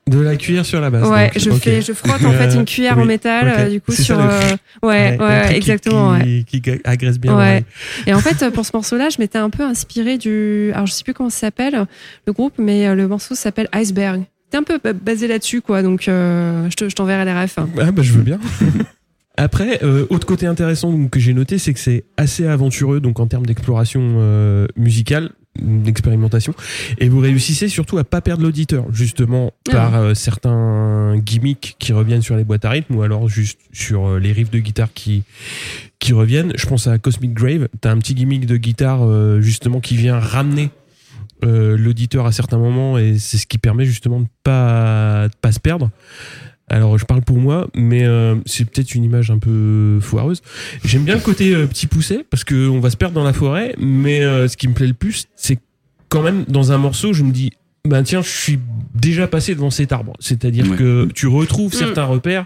[0.08, 1.08] De la cuillère sur la basse.
[1.10, 3.54] ouais, donc, je fais, je frotte en fait une cuillère oui, en métal, ok.
[3.58, 4.16] euh, du coup sur.
[4.18, 4.40] ça,
[4.84, 6.12] le- ouais, ouais, qui- exactement.
[6.12, 6.44] ouais.
[6.46, 7.36] qui, agresse bien.
[7.36, 7.64] Ouais.
[8.06, 10.72] Et en fait, pour ce morceau-là, je m'étais un peu inspiré du.
[10.76, 11.86] Alors, je sais plus comment ça s'appelle,
[12.28, 14.24] le groupe, mais le morceau s'appelle Iceberg.
[14.46, 15.82] C'était un peu ba- basé là-dessus, quoi.
[15.82, 16.10] Donc, te-
[16.70, 17.58] je t'enverrai les refs.
[17.58, 17.68] hein.
[17.82, 18.40] Ah bah je veux bien.
[19.38, 23.20] Après, euh, autre côté intéressant donc, que j'ai noté, c'est que c'est assez aventureux donc
[23.20, 26.54] en termes d'exploration euh, musicale, d'expérimentation,
[27.00, 29.72] et vous réussissez surtout à pas perdre l'auditeur, justement Ah.
[29.72, 34.20] par euh, certains gimmicks qui reviennent sur les boîtes à rythme ou alors juste sur
[34.20, 35.24] les riffs de guitare qui
[36.00, 36.54] qui reviennent.
[36.56, 37.68] Je pense à Cosmic Grave.
[37.82, 40.70] T'as un petit gimmick de guitare justement qui vient ramener
[41.42, 45.60] l'auditeur à certains moments et c'est ce qui permet justement de pas de pas se
[45.60, 45.90] perdre.
[46.68, 50.42] Alors je parle pour moi, mais euh, c'est peut-être une image un peu foireuse.
[50.84, 53.34] J'aime bien le côté euh, petit poussé parce que on va se perdre dans la
[53.34, 55.60] forêt, mais euh, ce qui me plaît le plus, c'est
[56.10, 57.52] quand même dans un morceau, je me dis,
[57.88, 58.60] ben tiens, je suis
[58.96, 60.14] déjà passé devant cet arbre.
[60.20, 60.78] C'est-à-dire Ouais.
[60.78, 61.78] que tu retrouves Mm.
[61.78, 62.46] certains repères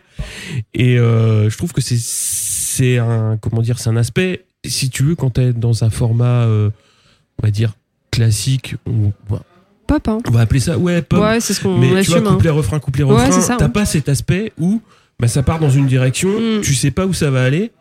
[0.74, 4.44] et euh, je trouve que c'est c'est un comment dire, c'est un aspect.
[4.66, 6.70] Si tu veux, quand t'es dans un format, euh,
[7.42, 7.74] on va dire
[8.12, 9.14] classique, on,
[9.90, 10.20] Pop, hein.
[10.28, 11.20] on va appeler ça, ouais, pop.
[11.20, 12.28] Ouais, c'est ce qu'on Mais tu vois, assume.
[12.28, 12.32] hein.
[12.34, 13.72] couplet refrain, couplet Ouais, refrain, c'est ça, t'as ouais.
[13.72, 14.82] pas cet aspect où
[15.20, 16.62] bah, ça part dans une direction, Mm.
[16.62, 17.72] tu sais pas où ça va aller,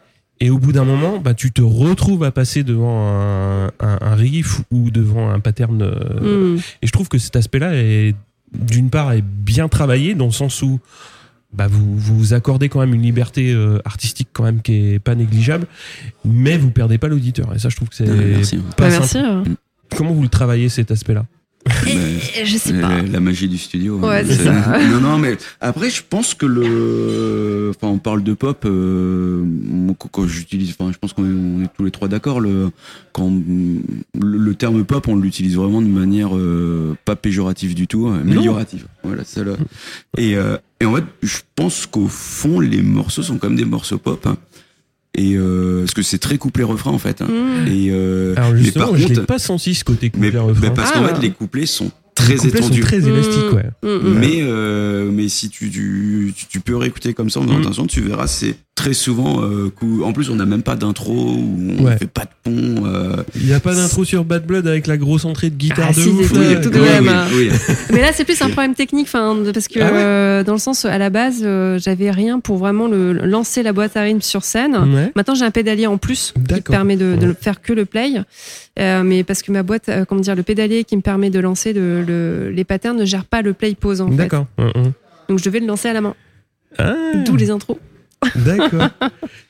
[0.41, 4.15] et au bout d'un moment, bah, tu te retrouves à passer devant un, un, un
[4.15, 5.83] riff ou devant un pattern.
[5.83, 6.59] euh, Hmm.
[6.83, 8.15] Et je trouve que cet aspect-là est,
[8.57, 10.81] d'une part, est bien travaillé dans le sens où
[11.53, 15.15] bah, vous vous accordez quand même une liberté euh, artistique quand même qui est pas
[15.15, 15.67] négligeable,
[16.25, 17.55] mais vous perdez pas l'auditeur.
[17.55, 18.57] Et ça, je trouve que c'est merci.
[18.77, 19.01] pas Bah, simple.
[19.01, 19.19] merci.
[19.19, 19.43] hein.
[19.97, 21.25] Comment vous le travaillez cet aspect-là?
[21.87, 23.03] Et- je sais La, pas.
[23.03, 23.99] la magie du studio.
[23.99, 24.25] Ouais, hein.
[24.27, 24.79] c'est ça.
[24.91, 27.73] Non, non, mais après, je pense que le.
[27.77, 28.65] Enfin, on parle de pop.
[28.65, 29.43] euh,
[29.99, 30.75] quand- quand j'utilise.
[30.79, 32.41] Enfin, je pense qu'on est, tous les trois d'accord.
[32.41, 32.71] Le,
[33.13, 38.07] quand le, le terme pop, on l'utilise vraiment de manière euh, pas péjorative du tout,
[38.09, 38.87] hein, améliorative.
[39.03, 39.53] Voilà, c'est là.
[40.17, 43.99] Et, euh, et en fait, je pense qu'au fond, les morceaux sont comme des morceaux
[43.99, 44.27] pop.
[44.27, 44.37] hein.
[45.15, 47.23] Et euh, parce que c'est très couplet refrain en fait.
[47.23, 47.27] hein.
[47.29, 47.67] Hmm.
[47.67, 50.39] Et euh, Alors mais justement, par je contre, pas senti ce côté mais, couplet mais
[50.39, 50.71] refrain.
[50.71, 50.99] parce Ah.
[51.01, 52.81] qu'en fait, les couplets sont très Les couplets sont étendus.
[52.83, 53.71] très élastiques, ouais.
[53.83, 54.19] Hmm, hmm.
[54.19, 57.63] Mais, euh, mais si tu, tu, tu, peux réécouter comme ça en faisant Mm.
[57.63, 59.43] attention, tu verras, c'est très souvent.
[59.43, 59.71] euh,
[60.05, 61.99] en plus, on n'a même pas d'intro, ou on Ouais.
[61.99, 62.87] fait pas de pont.
[62.87, 65.89] euh, Il n'y a pas d'intro sur Bad Blood avec la grosse entrée de guitare
[65.91, 66.33] Ah, de si, ouf.
[66.33, 66.61] tout- ouais.
[66.61, 67.11] tout de oui, même.
[67.35, 67.75] oui, oui.
[67.93, 70.85] Mais là, c'est plus un problème technique, parce que Ah ouais euh, dans le sens,
[70.85, 74.45] à la base, euh, j'avais rien pour vraiment le, lancer la boîte à rythme sur
[74.45, 74.77] scène.
[74.77, 75.13] Ouais.
[75.17, 78.13] Maintenant, j'ai un pédalier en plus qui permet de, de faire que le play.
[78.79, 81.41] Euh, mais parce que ma boîte, euh, comment dire, le pédalier qui me permet de
[81.41, 84.17] lancer le- le- les patterns ne gère pas le play pause en fait.
[84.17, 84.47] D'accord.
[85.29, 86.15] Donc je devais le lancer à la main.
[86.79, 86.95] Ah,
[87.27, 87.77] D'où les intros.
[88.37, 88.89] D'accord.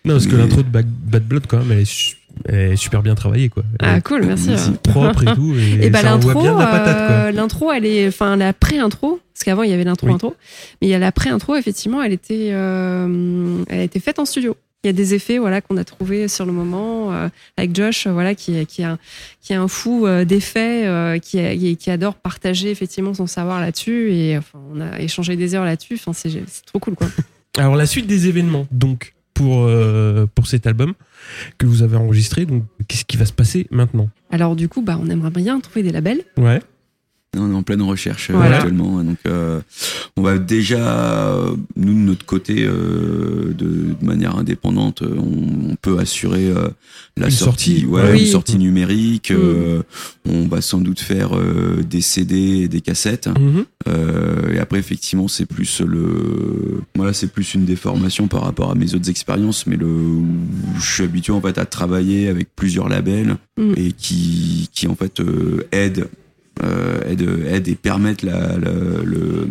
[0.04, 2.16] non, parce que Mais- l'intro de Bad, Bad Blood, quand même, elle est,
[2.46, 3.62] elle est super bien travaillée, quoi.
[3.80, 4.50] Elle Ah est cool, merci.
[4.50, 4.72] Merci.
[4.82, 5.54] propre et tout.
[5.54, 9.72] Et, Et bah l'intro, euh, l'intro, elle est, enfin la pré-intro, parce qu'avant il y
[9.72, 10.12] avait l'intro Oui.
[10.14, 10.36] intro,
[10.80, 14.24] mais il y a la pré-intro effectivement, elle était, euh, elle a été faite en
[14.24, 14.56] studio.
[14.84, 18.06] Il y a des effets voilà qu'on a trouvé sur le moment euh, avec Josh
[18.06, 18.96] voilà qui qui a
[19.42, 24.38] qui a un fou euh, d'effets euh, qui, adore partager effectivement son savoir là-dessus et
[24.38, 27.08] enfin on a échangé des heures là-dessus enfin c'est c'est trop cool quoi.
[27.58, 30.94] Alors, la suite des événements, donc, pour, euh, pour cet album
[31.58, 34.08] que vous avez enregistré, donc, qu'est-ce qui va se passer maintenant?
[34.30, 36.22] Alors du coup bah on aimerait bien trouver des labels.
[36.36, 36.60] Ouais.
[37.36, 38.56] On est en pleine recherche euh, Voilà.
[38.56, 39.02] actuellement.
[39.04, 39.60] Donc, euh,
[40.16, 41.36] on va déjà,
[41.76, 46.68] nous, de notre côté, euh, de, de manière indépendante, on, on peut assurer euh,
[47.18, 48.20] la Une sortie, sortie, ouais, ouais.
[48.20, 49.30] une sortie numérique.
[49.30, 49.36] Mm.
[49.38, 49.82] euh,
[50.26, 53.28] on va sans doute faire euh, des CD et des cassettes.
[53.28, 53.64] Mhm.
[53.88, 58.74] Euh, et après, effectivement, c'est plus le, voilà, c'est plus une déformation par rapport à
[58.74, 60.26] mes autres expériences, mais le, où
[60.80, 63.72] je suis habitué en fait à travailler avec plusieurs labels Mm.
[63.76, 66.06] et qui, qui en fait euh, aident,
[66.62, 69.48] euh, aident, aident et permettent la, la- le,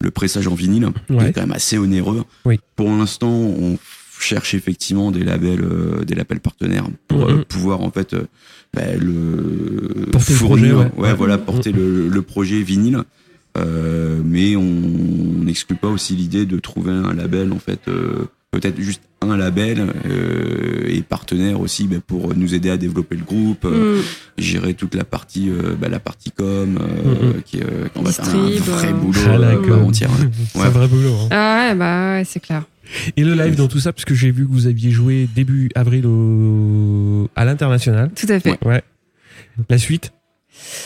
[0.00, 2.24] le pressage en vinyle, qui est quand même assez onéreux.
[2.44, 2.58] Oui.
[2.76, 3.78] Pour l'instant, on
[4.18, 7.44] cherche effectivement des labels, euh, des labels partenaires pour euh, Mhm.
[7.44, 8.14] pouvoir en fait
[8.74, 11.08] bah, le Porter le fournir, projet, ouais.
[11.08, 11.14] Ouais.
[11.14, 12.98] voilà, porter le, le projet vinyle.
[13.58, 14.62] Euh, mais on
[15.44, 19.86] n'exclut pas aussi l'idée de trouver un label en fait euh, peut-être juste un label
[20.06, 24.02] euh, et partenaire aussi bah, pour nous aider à développer le groupe euh, Mm.
[24.38, 27.42] gérer toute la partie euh, bah, la partie com euh, Mhm.
[27.42, 28.92] qui euh, on va faire un vrai euh.
[28.92, 30.06] boulot Ah, euh, entier
[30.52, 30.68] C'est un Ouais.
[30.70, 31.14] vrai boulot.
[31.14, 31.28] hein.
[31.30, 32.62] Ah ouais bah ouais c'est clair.
[33.16, 35.70] Et le live dans tout ça, parce que j'ai vu que vous aviez joué début
[35.74, 37.30] avril au...
[37.36, 38.10] à l'international.
[38.14, 38.58] Tout à fait.
[38.66, 38.82] Ouais.
[39.70, 40.12] La suite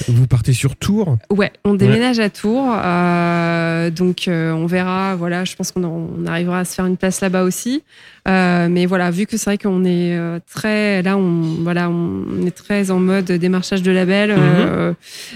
[0.09, 1.17] Vous partez sur Tours.
[1.31, 5.17] Ouais, on déménage à Tours, euh, donc euh, on verra.
[5.17, 7.83] Voilà, je pense qu'on on arrivera à se faire une place là-bas aussi.
[8.29, 10.19] Euh, mais voilà, vu que c'est vrai qu'on est
[10.53, 14.35] très là, on voilà, on est très en mode démarchage de label.
[14.37, 14.93] euh,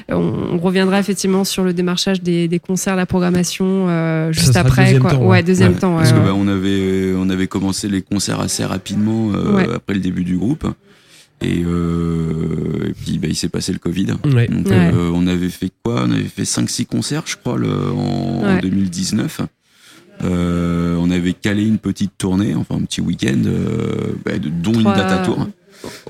[0.09, 0.17] on,
[0.55, 4.83] on reviendra effectivement sur le démarchage des, des concerts, la programmation euh, juste sera après.
[4.85, 5.11] deuxième quoi.
[5.13, 5.27] temps, ouais.
[5.29, 5.43] ouais.
[5.43, 5.97] deuxième Ouais, temps.
[5.97, 9.67] Parce ouais, que bah, on avait on avait commencé les concerts assez rapidement euh, Ouais.
[9.75, 10.67] après le début du groupe
[11.43, 14.07] et, euh, et puis bah, il s'est passé le Covid.
[14.35, 14.47] Ouais.
[14.49, 14.91] Donc Ouais.
[14.93, 16.05] euh, on avait fait quoi?
[16.07, 18.61] On avait fait 5-6 concerts, je crois, le, en, en Ouais.
[18.61, 19.41] 2019.
[20.23, 24.93] Euh, on avait calé une petite tournée, enfin un petit week-end, euh, bah, dont Trois-
[24.93, 25.47] une date à Tours.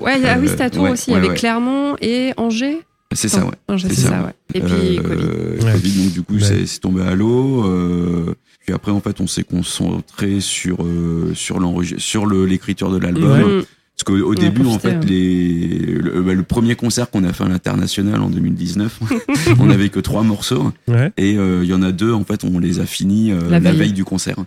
[0.01, 1.11] Ouais, y a- ah oui, Euh, c'était à Tours ouais, aussi.
[1.11, 1.35] Il y ouais, avait ouais.
[1.35, 2.79] Clermont et Angers?
[3.13, 3.51] C'est ça, ouais.
[3.69, 4.09] Angers, c'est ça.
[4.09, 4.33] ça, ouais.
[4.53, 5.65] Et puis Euh, Covid.
[5.65, 5.71] Ouais.
[5.73, 6.65] Covid, donc du coup, Ouais.
[6.65, 7.63] c'est tombé à l'eau.
[7.65, 8.33] euh,
[8.65, 11.59] puis après, en fait, on s'est concentré sur euh, sur
[11.97, 13.63] sur l'écriture de l'album.
[14.03, 14.99] Parce qu'au au début, en fait, hein.
[15.07, 18.99] les, le, bah, le premier concert qu'on a fait à l'international en 2019,
[19.59, 21.11] on n'avait que trois morceaux Ouais.
[21.17, 23.59] et euh, il y en a deux, en fait, on les a finis euh, La
[23.59, 23.79] la, veille.
[23.79, 23.93] veille.
[23.93, 24.37] du concert.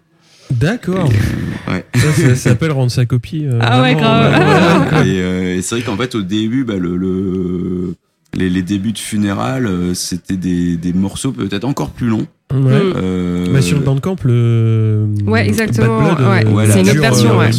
[0.51, 1.09] D'accord.
[1.69, 1.85] Euh, ouais.
[1.95, 3.45] Ça, s'appelle rendre sa copie.
[3.47, 4.35] euh, Ah ouais, grave.
[4.35, 5.05] euh.
[5.05, 7.95] Et, euh, et c'est vrai qu'en fait, au début, bah, le, le-
[8.37, 12.27] les, les débuts de Funéral, euh, c'était des, des morceaux peut-être encore plus longs.
[12.53, 12.59] Ouais.
[12.59, 12.93] Mm.
[12.97, 15.07] Euh, Bah, sur le Bandcamp, le.
[15.27, 16.45] Ouais, exactement, ouais.
[16.45, 17.51] euh, C'est une autre version, euh, ouais.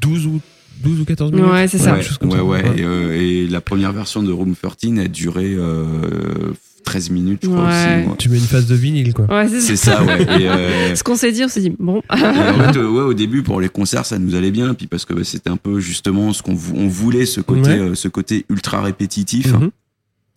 [0.00, 0.40] 12 ou,
[0.82, 1.46] 12 ou 14 minutes.
[1.50, 1.94] Ouais, c'est ça.
[1.94, 2.44] ouais, ouais, ça.
[2.44, 2.62] ouais.
[2.78, 6.52] Et, euh, et la première version de Room 13 a duré euh,
[6.84, 8.04] 13 minutes, je crois Ouais.
[8.08, 8.16] aussi.
[8.18, 9.26] Tu mets une phase de vinyle, quoi.
[9.26, 9.96] Ouais, c'est C'est ça.
[9.98, 10.22] ça, ouais.
[10.22, 12.02] Et, euh, Ce qu'on s'est dit, on s'est dit, bon.
[12.08, 15.04] en fait, euh, ouais, au début, pour les concerts, ça nous allait bien, puis parce
[15.04, 17.78] que bah, c'était un peu justement ce qu'on vou- on voulait, ce côté, Ouais.
[17.78, 19.52] euh, ce côté ultra répétitif.
[19.52, 19.70] Mhm.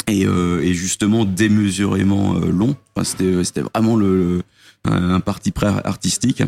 [0.09, 2.75] et, euh, et justement démesurément euh, long.
[2.93, 3.23] Enfin, c'était
[3.61, 4.17] euh, vraiment le,
[4.85, 6.43] le- un parti près artistique.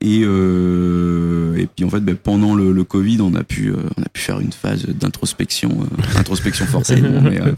[0.00, 3.76] Et euh, et puis en fait, ben, pendant le, le Covid, on a pu euh,
[3.96, 6.96] on a pu faire une phase d'introspection, euh, introspection forcée.
[6.96, 7.52] bon, mais, euh, ouais.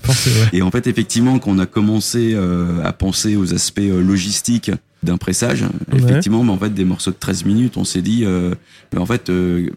[0.52, 4.70] et en fait, effectivement, quand on a commencé euh, à penser aux aspects euh, logistiques
[5.02, 8.54] d'un pressage, effectivement, mais en fait, des morceaux de 13 minutes, on s'est dit, euh,
[8.92, 9.70] mais en fait, euh,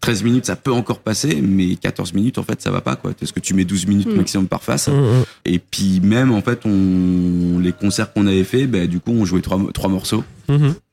[0.00, 3.12] 13 minutes, ça peut encore passer, mais 14 minutes, en fait, ça va pas, quoi.
[3.18, 4.16] Parce que tu mets 12 minutes Mm.
[4.16, 4.88] maximum par face.
[4.88, 5.24] Mm, mm.
[5.44, 9.24] Et puis, même, en fait, on, les concerts qu'on avait fait, ben, du coup, on
[9.24, 10.24] jouait trois, trois morceaux.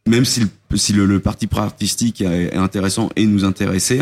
[0.08, 0.48] Même si le,
[0.78, 4.00] si le, le parti artistique est est intéressant et nous intéressait,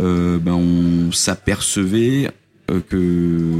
[0.00, 2.30] euh, ben, on s'apercevait
[2.70, 2.96] euh, que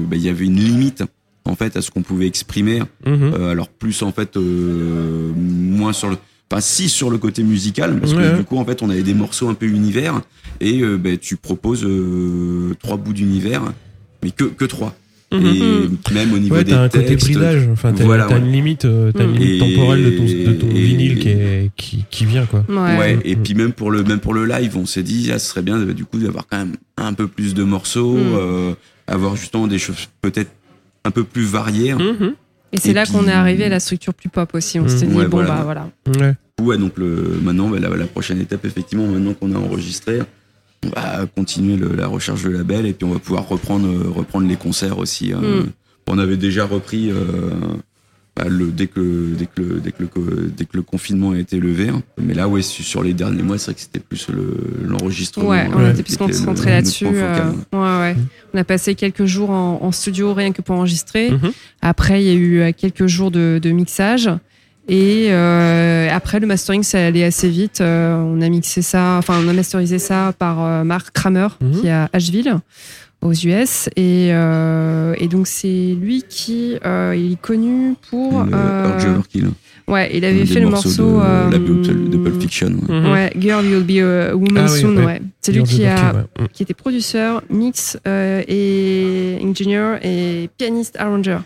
[0.07, 1.03] ben, il y avait une limite
[1.45, 2.81] en fait à ce qu'on pouvait exprimer.
[3.07, 3.33] Mhm.
[3.35, 6.17] Euh, alors plus en fait euh, moins sur le,
[6.51, 8.31] enfin si sur le côté musical parce Ouais.
[8.33, 10.21] que du coup en fait on avait des morceaux un peu univers
[10.61, 13.63] et euh, ben, tu proposes euh, trois bouts d'univers
[14.23, 14.95] mais que que trois.
[15.33, 15.99] Mhm.
[16.11, 17.69] Et même au niveau Ouais, des t'as un côté bridage.
[17.73, 18.39] Enfin, t'as Voilà, ouais.
[18.39, 21.29] une limite, euh, t'as une limite Et- temporelle de ton, de ton et- vinyle qui,
[21.29, 22.65] est, qui, qui vient, quoi.
[22.69, 22.99] Ouais.
[22.99, 23.43] Ouais, et Mm.
[23.43, 25.79] puis même pour le même pour le live, on s'est dit ah, ce serait bien
[25.79, 28.21] bah, du coup d'avoir quand même un peu plus de morceaux, Mm.
[28.35, 28.73] euh,
[29.07, 30.51] avoir justement des choses peut-être
[31.05, 31.95] un peu plus variées.
[31.95, 32.35] Mhm.
[32.73, 34.79] Et c'est là qu'on est arrivé à la structure plus pop aussi.
[34.81, 34.89] On Mm.
[34.89, 35.49] s'est dit, Ouais, bon, voilà.
[35.55, 35.91] bah voilà.
[36.19, 36.35] Ouais.
[36.61, 40.19] Ouais, donc le maintenant bah, la, la prochaine étape effectivement maintenant qu'on a enregistré,
[40.85, 44.09] on va continuer le- la recherche de label et puis on va pouvoir reprendre euh,
[44.11, 45.33] reprendre les concerts aussi.
[45.33, 45.63] euh.
[45.63, 45.67] Mm.
[46.09, 47.51] On avait déjà repris euh,
[48.37, 51.39] bah, le dès que dès que le, dès que le dès que le confinement a
[51.39, 51.89] été levé.
[51.91, 52.03] hein.
[52.21, 54.57] Mais là ouais su- sur les derniers mois c'est vrai que c'était plus le
[54.89, 55.49] l'enregistrement.
[55.51, 57.07] Ouais, on euh, était plus le là-dessus.
[57.07, 58.17] euh, ouais, ouais.
[58.55, 61.31] On a passé quelques jours en, en studio rien que pour enregistrer.
[61.33, 61.53] Mhm.
[61.83, 62.35] Après, il y a
[62.69, 64.31] eu quelques jours de, de mixage.
[64.93, 67.81] Et euh, après, le mastering, ça allait assez vite.
[67.81, 71.81] Euh, on a mixé ça, enfin, on a masterisé ça par euh, Mark Kramer, Mhm.
[71.81, 72.57] qui est à Asheville,
[73.23, 73.89] aux US.
[73.95, 78.43] Et, euh, et donc, c'est lui qui euh, il est connu pour.
[78.43, 79.51] Le euh, Overkill.
[79.87, 81.21] ouais, il avait fait le morceau.
[81.21, 82.69] de, euh, de Pulp Fiction.
[82.89, 83.01] ouais.
[83.01, 83.13] Mhm.
[83.13, 84.97] Ouais, Girl, You'll Be a Woman Ah oui, Soon.
[84.97, 85.05] ouais.
[85.05, 85.23] Ouais.
[85.41, 86.21] C'est lui qui a ouais.
[86.41, 86.47] Mm.
[86.53, 91.39] qui était producteur, mix euh, et engineer et pianiste arranger.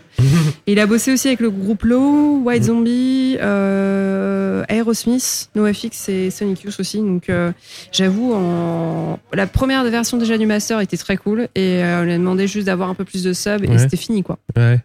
[0.67, 2.67] Et il a bossé aussi avec le groupe Low, White Mhm.
[2.67, 6.97] Zombie, euh, Aerosmith, NoFX et Sonic Youth aussi.
[6.97, 7.51] Donc euh,
[7.91, 9.19] j'avoue, en...
[9.33, 12.47] la première version déjà du master était très cool et euh, on lui a demandé
[12.47, 14.39] juste d'avoir un peu plus de sub et c'était fini quoi.
[14.57, 14.79] Ouais.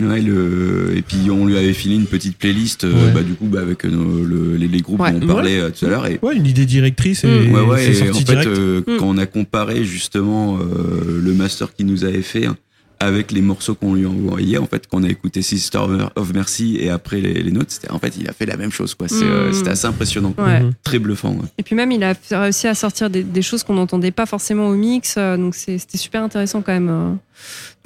[0.00, 0.94] Ouais, le...
[0.96, 3.12] Et puis on lui avait filé une petite playlist, euh, Ouais.
[3.12, 5.12] bah, du coup, bah, avec nos- le- les, les groupes Ouais.
[5.12, 6.06] dont on parlait tout à l'heure.
[6.06, 6.18] Et...
[6.22, 7.54] Ouais, une idée directrice et Mm.
[7.54, 8.48] En sorti fait, direct.
[8.48, 8.96] euh, Mm.
[8.98, 12.46] quand on a comparé justement euh, le master qu'il nous avait fait
[13.00, 15.80] avec les morceaux qu'on lui envoyait, en fait, quand on a écouté Sister
[16.14, 18.70] of Mercy et après les, les notes, c'était en fait, il a fait la même
[18.70, 19.06] chose, quoi.
[19.10, 19.52] Euh, Mm.
[19.54, 20.44] C'était assez impressionnant, quoi.
[20.44, 20.60] Ouais.
[20.60, 20.72] Mhm.
[20.84, 21.30] très bluffant.
[21.32, 21.48] ouais.
[21.58, 24.68] Et puis même, il a réussi à sortir des, des choses qu'on n'entendait pas forcément
[24.68, 26.88] au mix, euh, donc c'était super intéressant quand même.
[26.90, 27.12] euh.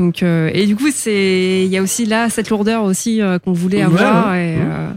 [0.01, 3.39] Donc euh, et du coup, c'est il y a aussi là cette lourdeur aussi euh,
[3.39, 4.33] qu'on voulait avoir.
[4.33, 4.55] ouais.
[4.55, 4.91] Et, euh,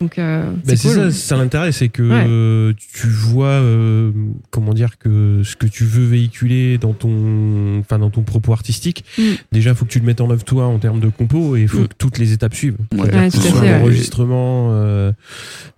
[0.00, 0.90] Donc, euh, Bah, c'est cool.
[0.96, 2.24] ça, c'est ça l'intérêt, c'est que Ouais.
[2.28, 4.10] euh, tu vois, euh,
[4.50, 9.04] comment dire, que ce que tu veux véhiculer dans ton, enfin dans ton propos artistique.
[9.16, 9.22] Mm.
[9.52, 11.62] Déjà, il faut que tu le mettes en œuvre toi en termes de compo et
[11.62, 11.88] il faut Mm.
[11.88, 12.76] que toutes les étapes suivent.
[12.92, 13.02] Ouais.
[13.02, 13.78] Ouais, Que ce tout à soit fait, ouais.
[13.78, 15.12] l'enregistrement, euh,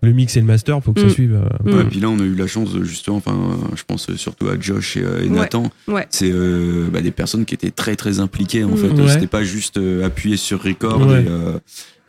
[0.03, 1.09] le mix et le master, faut que Mm.
[1.09, 1.35] ça suive.
[1.35, 1.77] euh, Mm.
[1.77, 4.59] Ouais, puis là, on a eu la chance, justement, enfin, euh, je pense surtout à
[4.59, 5.37] Josh et, euh, et Ouais.
[5.41, 5.71] Nathan.
[5.89, 6.07] Ouais.
[6.11, 8.77] C'est euh, bah, des personnes qui étaient très très impliquées en Mm.
[8.79, 8.89] fait.
[9.03, 9.09] Ouais.
[9.09, 11.23] C'était pas juste euh, appuyer sur record Ouais.
[11.23, 11.59] et, euh,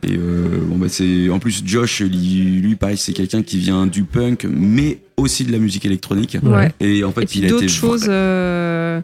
[0.06, 3.86] et, euh, bon bah c'est en plus Josh lui, lui pareil c'est quelqu'un qui vient
[3.86, 6.72] du punk mais aussi de la musique électronique Ouais.
[6.78, 8.06] et en fait Et puis il a été d'autres choses.
[8.08, 9.00] euh,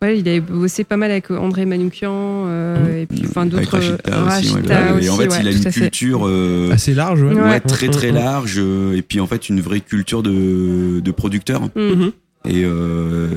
[0.00, 3.76] ouais, il avait bossé pas mal avec André Manoukian euh, et puis enfin avec d'autres.
[3.76, 5.04] Rachida aussi, ouais, Rachida ouais.
[5.04, 7.22] et en aussi, fait ouais, il a une culture euh, assez large.
[7.22, 7.34] Ouais.
[7.34, 7.40] Ouais.
[7.42, 8.24] ouais, très très Mm, mm, mm.
[8.24, 12.08] large euh, et puis en fait une vraie culture de, de producteur Mm.
[12.50, 13.28] Et euh,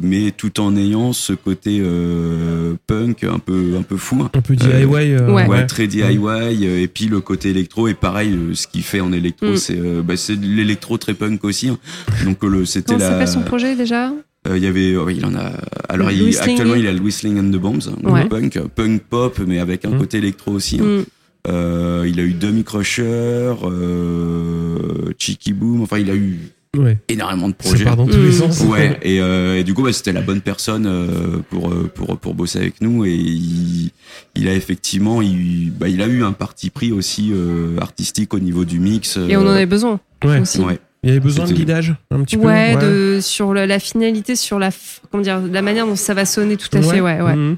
[0.00, 4.54] mais tout en ayant ce côté euh, punk un peu un peu fou Un peu
[4.54, 4.70] DIY.
[4.84, 5.46] euh, Ouais.
[5.48, 9.46] Ouais, très DIY et puis le côté électro et pareil ce qu'il fait en électro
[9.52, 9.56] Mm.
[9.56, 11.78] c'est euh, bah, c'est de l'électro très punk aussi hein.
[12.24, 14.12] donc le c'était Comment la s'appelle son projet déjà?
[14.46, 15.50] Euh, il y avait ouais, il en a
[15.88, 16.50] alors il- Whistling.
[16.52, 18.26] actuellement il a le Whistling and the Bombs donc Ouais.
[18.28, 19.98] punk punk pop mais avec un Mm.
[19.98, 20.84] côté électro aussi hein.
[20.84, 21.04] Mm.
[21.48, 26.38] Euh, il a eu Dummy Crusher euh, Cheeky Boom enfin il a eu
[26.76, 26.98] Ouais.
[27.08, 28.60] énormément de Ça projets part dans tous les sens.
[28.62, 32.18] Ouais, et, euh, et du coup, bah, c'était la bonne personne euh, pour, euh, pour,
[32.18, 33.04] pour bosser avec nous.
[33.04, 33.90] Et il,
[34.34, 38.38] il a effectivement, il, bah, il a eu un parti pris aussi euh, artistique au
[38.38, 39.16] niveau du mix.
[39.16, 40.40] Et on en avait besoin Ouais.
[40.40, 40.60] aussi.
[40.60, 40.78] Ouais.
[41.02, 42.46] Il y avait besoin de guidage un petit peu.
[42.46, 44.70] Ouais, de, sur la, la finalité, sur la,
[45.10, 47.36] comment dire, la manière dont ça va sonner, tout à fait, ouais, ouais.
[47.36, 47.56] Mhm.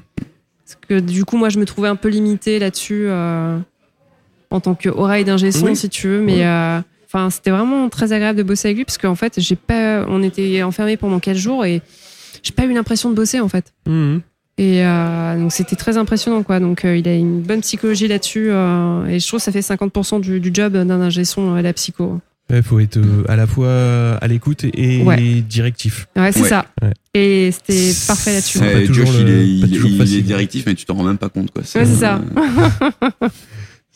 [0.65, 3.57] Parce que du coup, moi, je me trouvais un peu limitée là-dessus euh,
[4.51, 5.77] en tant que oreille d'ingé son, Oui.
[5.77, 6.19] si tu veux.
[6.21, 6.81] Mais euh,
[7.17, 10.21] enfin, c'était vraiment très agréable de bosser avec lui parce qu'en fait, j'ai pas, on
[10.23, 11.81] était enfermés pendant quatre jours et
[12.43, 13.73] j'ai pas eu l'impression de bosser en fait.
[13.87, 14.21] Mhm.
[14.59, 16.59] Et euh, donc c'était très impressionnant quoi.
[16.59, 19.59] Donc euh, il a une bonne psychologie là-dessus euh, et je trouve que ça fait
[19.59, 22.19] 50% du, du job d'un ingé son la psycho.
[22.49, 22.97] Ouais, faut être
[23.27, 25.17] à la fois à l'écoute et Ouais.
[25.47, 26.07] directif.
[26.15, 26.49] Ouais, c'est Ouais.
[26.49, 26.65] ça.
[26.81, 26.93] Ouais.
[27.13, 28.59] Et c'était parfait là-dessus.
[28.93, 31.51] Josh, le- il est, il, il directif, mais tu t'en rends même pas compte.
[31.51, 31.61] Quoi.
[31.61, 32.21] Ouais, c'est ça.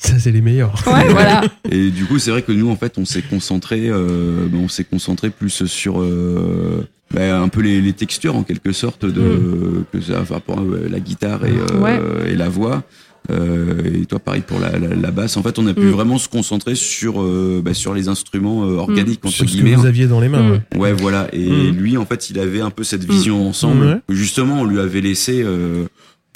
[0.03, 0.73] Ça, c'est les meilleurs.
[0.87, 1.41] Ouais, voilà.
[1.71, 4.67] Et du coup, c'est vrai que nous, en fait, on s'est concentré, euh, ben, on
[4.67, 9.83] s'est concentré plus sur euh, ben, un peu les, les textures en quelque sorte de
[9.93, 11.81] que ça, enfin, pour euh, la guitare et, euh, Mm.
[11.83, 11.99] Ouais.
[12.31, 12.83] et la voix.
[13.29, 15.37] Euh, et toi, pareil pour la, la, la basse.
[15.37, 15.89] En fait, on a pu Mm.
[15.91, 19.75] vraiment se concentrer sur euh, ben, sur les instruments euh, organiques entre Sur ce que
[19.75, 20.41] vous aviez dans les mains.
[20.41, 20.51] Mm.
[20.51, 20.77] ouais.
[20.79, 21.27] Ouais, voilà.
[21.31, 21.75] Et Mm.
[21.75, 24.01] lui, en fait, il avait un peu cette vision ensemble.
[24.09, 25.45] Justement, on lui avait laissé.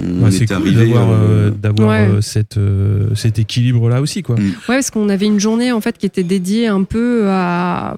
[0.04, 2.08] On Ouais, c'est cool d'avoir euh, euh, d'avoir Ouais.
[2.08, 4.36] euh, cette, euh, cet équilibre là aussi quoi.
[4.36, 4.48] Mm.
[4.68, 7.96] Ouais, parce qu'on avait une journée en fait qui était dédiée un peu à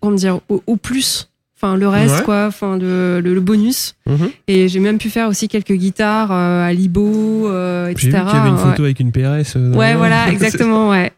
[0.00, 2.24] comment dire au, au plus, enfin le reste Ouais.
[2.24, 3.94] quoi, enfin le, le, le bonus.
[4.06, 4.30] Mhm.
[4.48, 8.08] Et j'ai même pu faire aussi quelques guitares euh, à Libo, euh, J'ai etc.
[8.22, 8.60] vu qu'il y avait une Ouais.
[8.62, 9.56] photo avec une PRS.
[9.56, 11.12] euh, Ouais, voilà, exactement, ouais.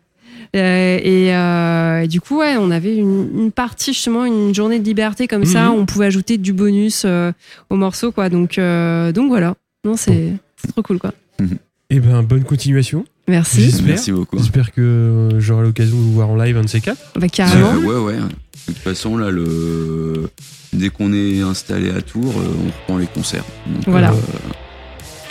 [0.54, 4.78] Euh, et, euh, et du coup, ouais, on avait une, une partie justement, une journée
[4.80, 5.68] de liberté comme ça.
[5.70, 5.74] Mhm.
[5.78, 7.32] On pouvait ajouter du bonus euh,
[7.70, 8.28] au morceau, quoi.
[8.28, 9.54] Donc, euh, donc voilà.
[9.84, 10.34] Non, c'est
[10.68, 11.12] trop cool, quoi.
[11.90, 13.04] Eh ben bonne continuation.
[13.28, 13.62] Merci.
[13.62, 13.86] J'espère.
[13.86, 14.38] Merci beaucoup.
[14.38, 17.00] J'espère que euh, j'aurai l'occasion de vous voir en live un de ces quatre.
[17.16, 17.72] Bah, carrément.
[17.74, 18.20] Euh, ouais, ouais.
[18.20, 18.28] De
[18.66, 20.30] toute façon, là, le...
[20.72, 23.44] dès qu'on est installé à Tours, euh, on reprend les concerts.
[23.66, 24.12] Donc, Voilà.
[24.12, 24.16] euh,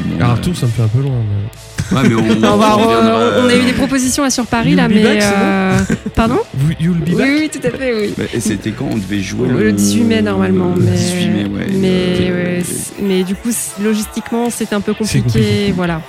[0.06, 1.12] bon, Alors euh, Tours ça me fait un peu loin.
[1.22, 1.50] mais-
[1.92, 4.46] ouais, mais on, On, va re- reviendra, on a eu euh, des propositions là sur
[4.46, 5.04] Paris, You'll là, mais.
[5.04, 5.80] back, euh,
[6.16, 6.40] Pardon
[6.80, 7.28] You'll be Oui, back.
[7.30, 8.14] oui, tout à fait, oui.
[8.18, 11.44] bah, et C'était quand on devait jouer Le 18 mai normalement, Le mais 18 mai,
[11.44, 11.68] ouais.
[11.74, 11.88] mais,
[12.30, 13.50] Euh, ouais, c'est- mais du coup
[13.82, 15.74] logistiquement c'est un peu compliqué, compliqué.
[15.76, 16.02] voilà.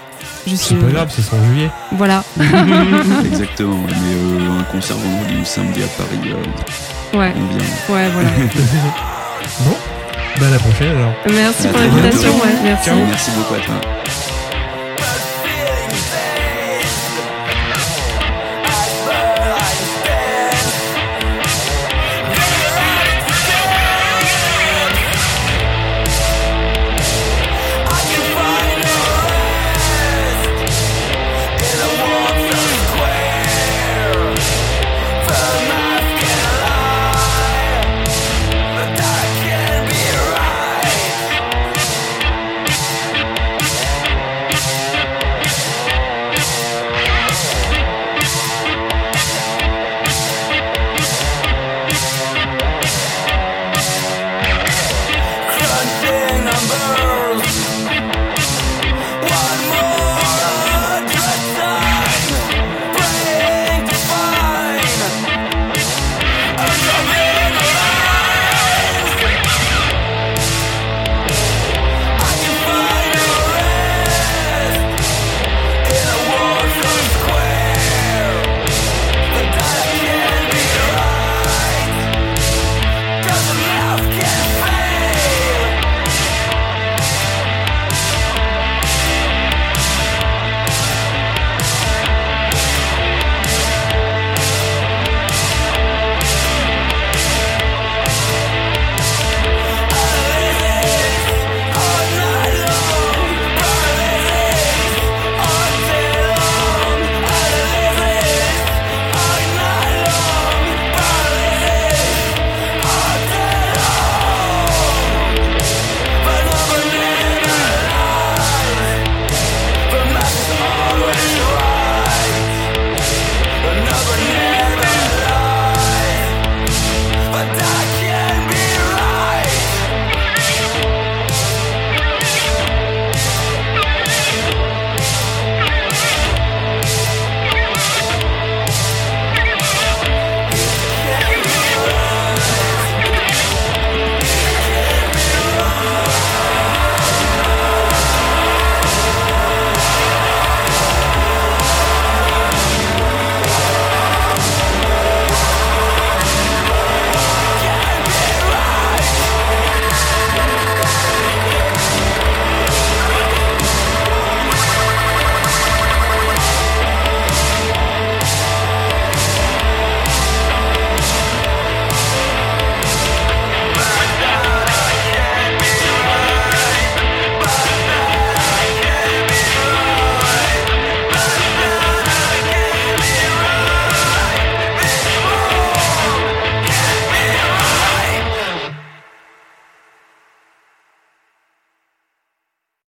[0.46, 1.70] Je suis C'est pas grave, ça sera en juillet.
[1.92, 2.22] voilà,
[3.24, 3.78] Exactement.
[3.88, 3.94] Mais
[4.46, 7.96] euh, un concert vendredi ou samedi à Paris, euh, ouais, on vient.
[7.96, 8.28] ouais, voilà.
[9.60, 9.76] Bon,
[10.40, 11.12] bah à la prochaine alors.
[11.28, 12.88] Merci À pour l'invitation, ouais, merci.
[12.88, 12.96] Ciao.
[13.08, 14.31] Merci beaucoup à toi.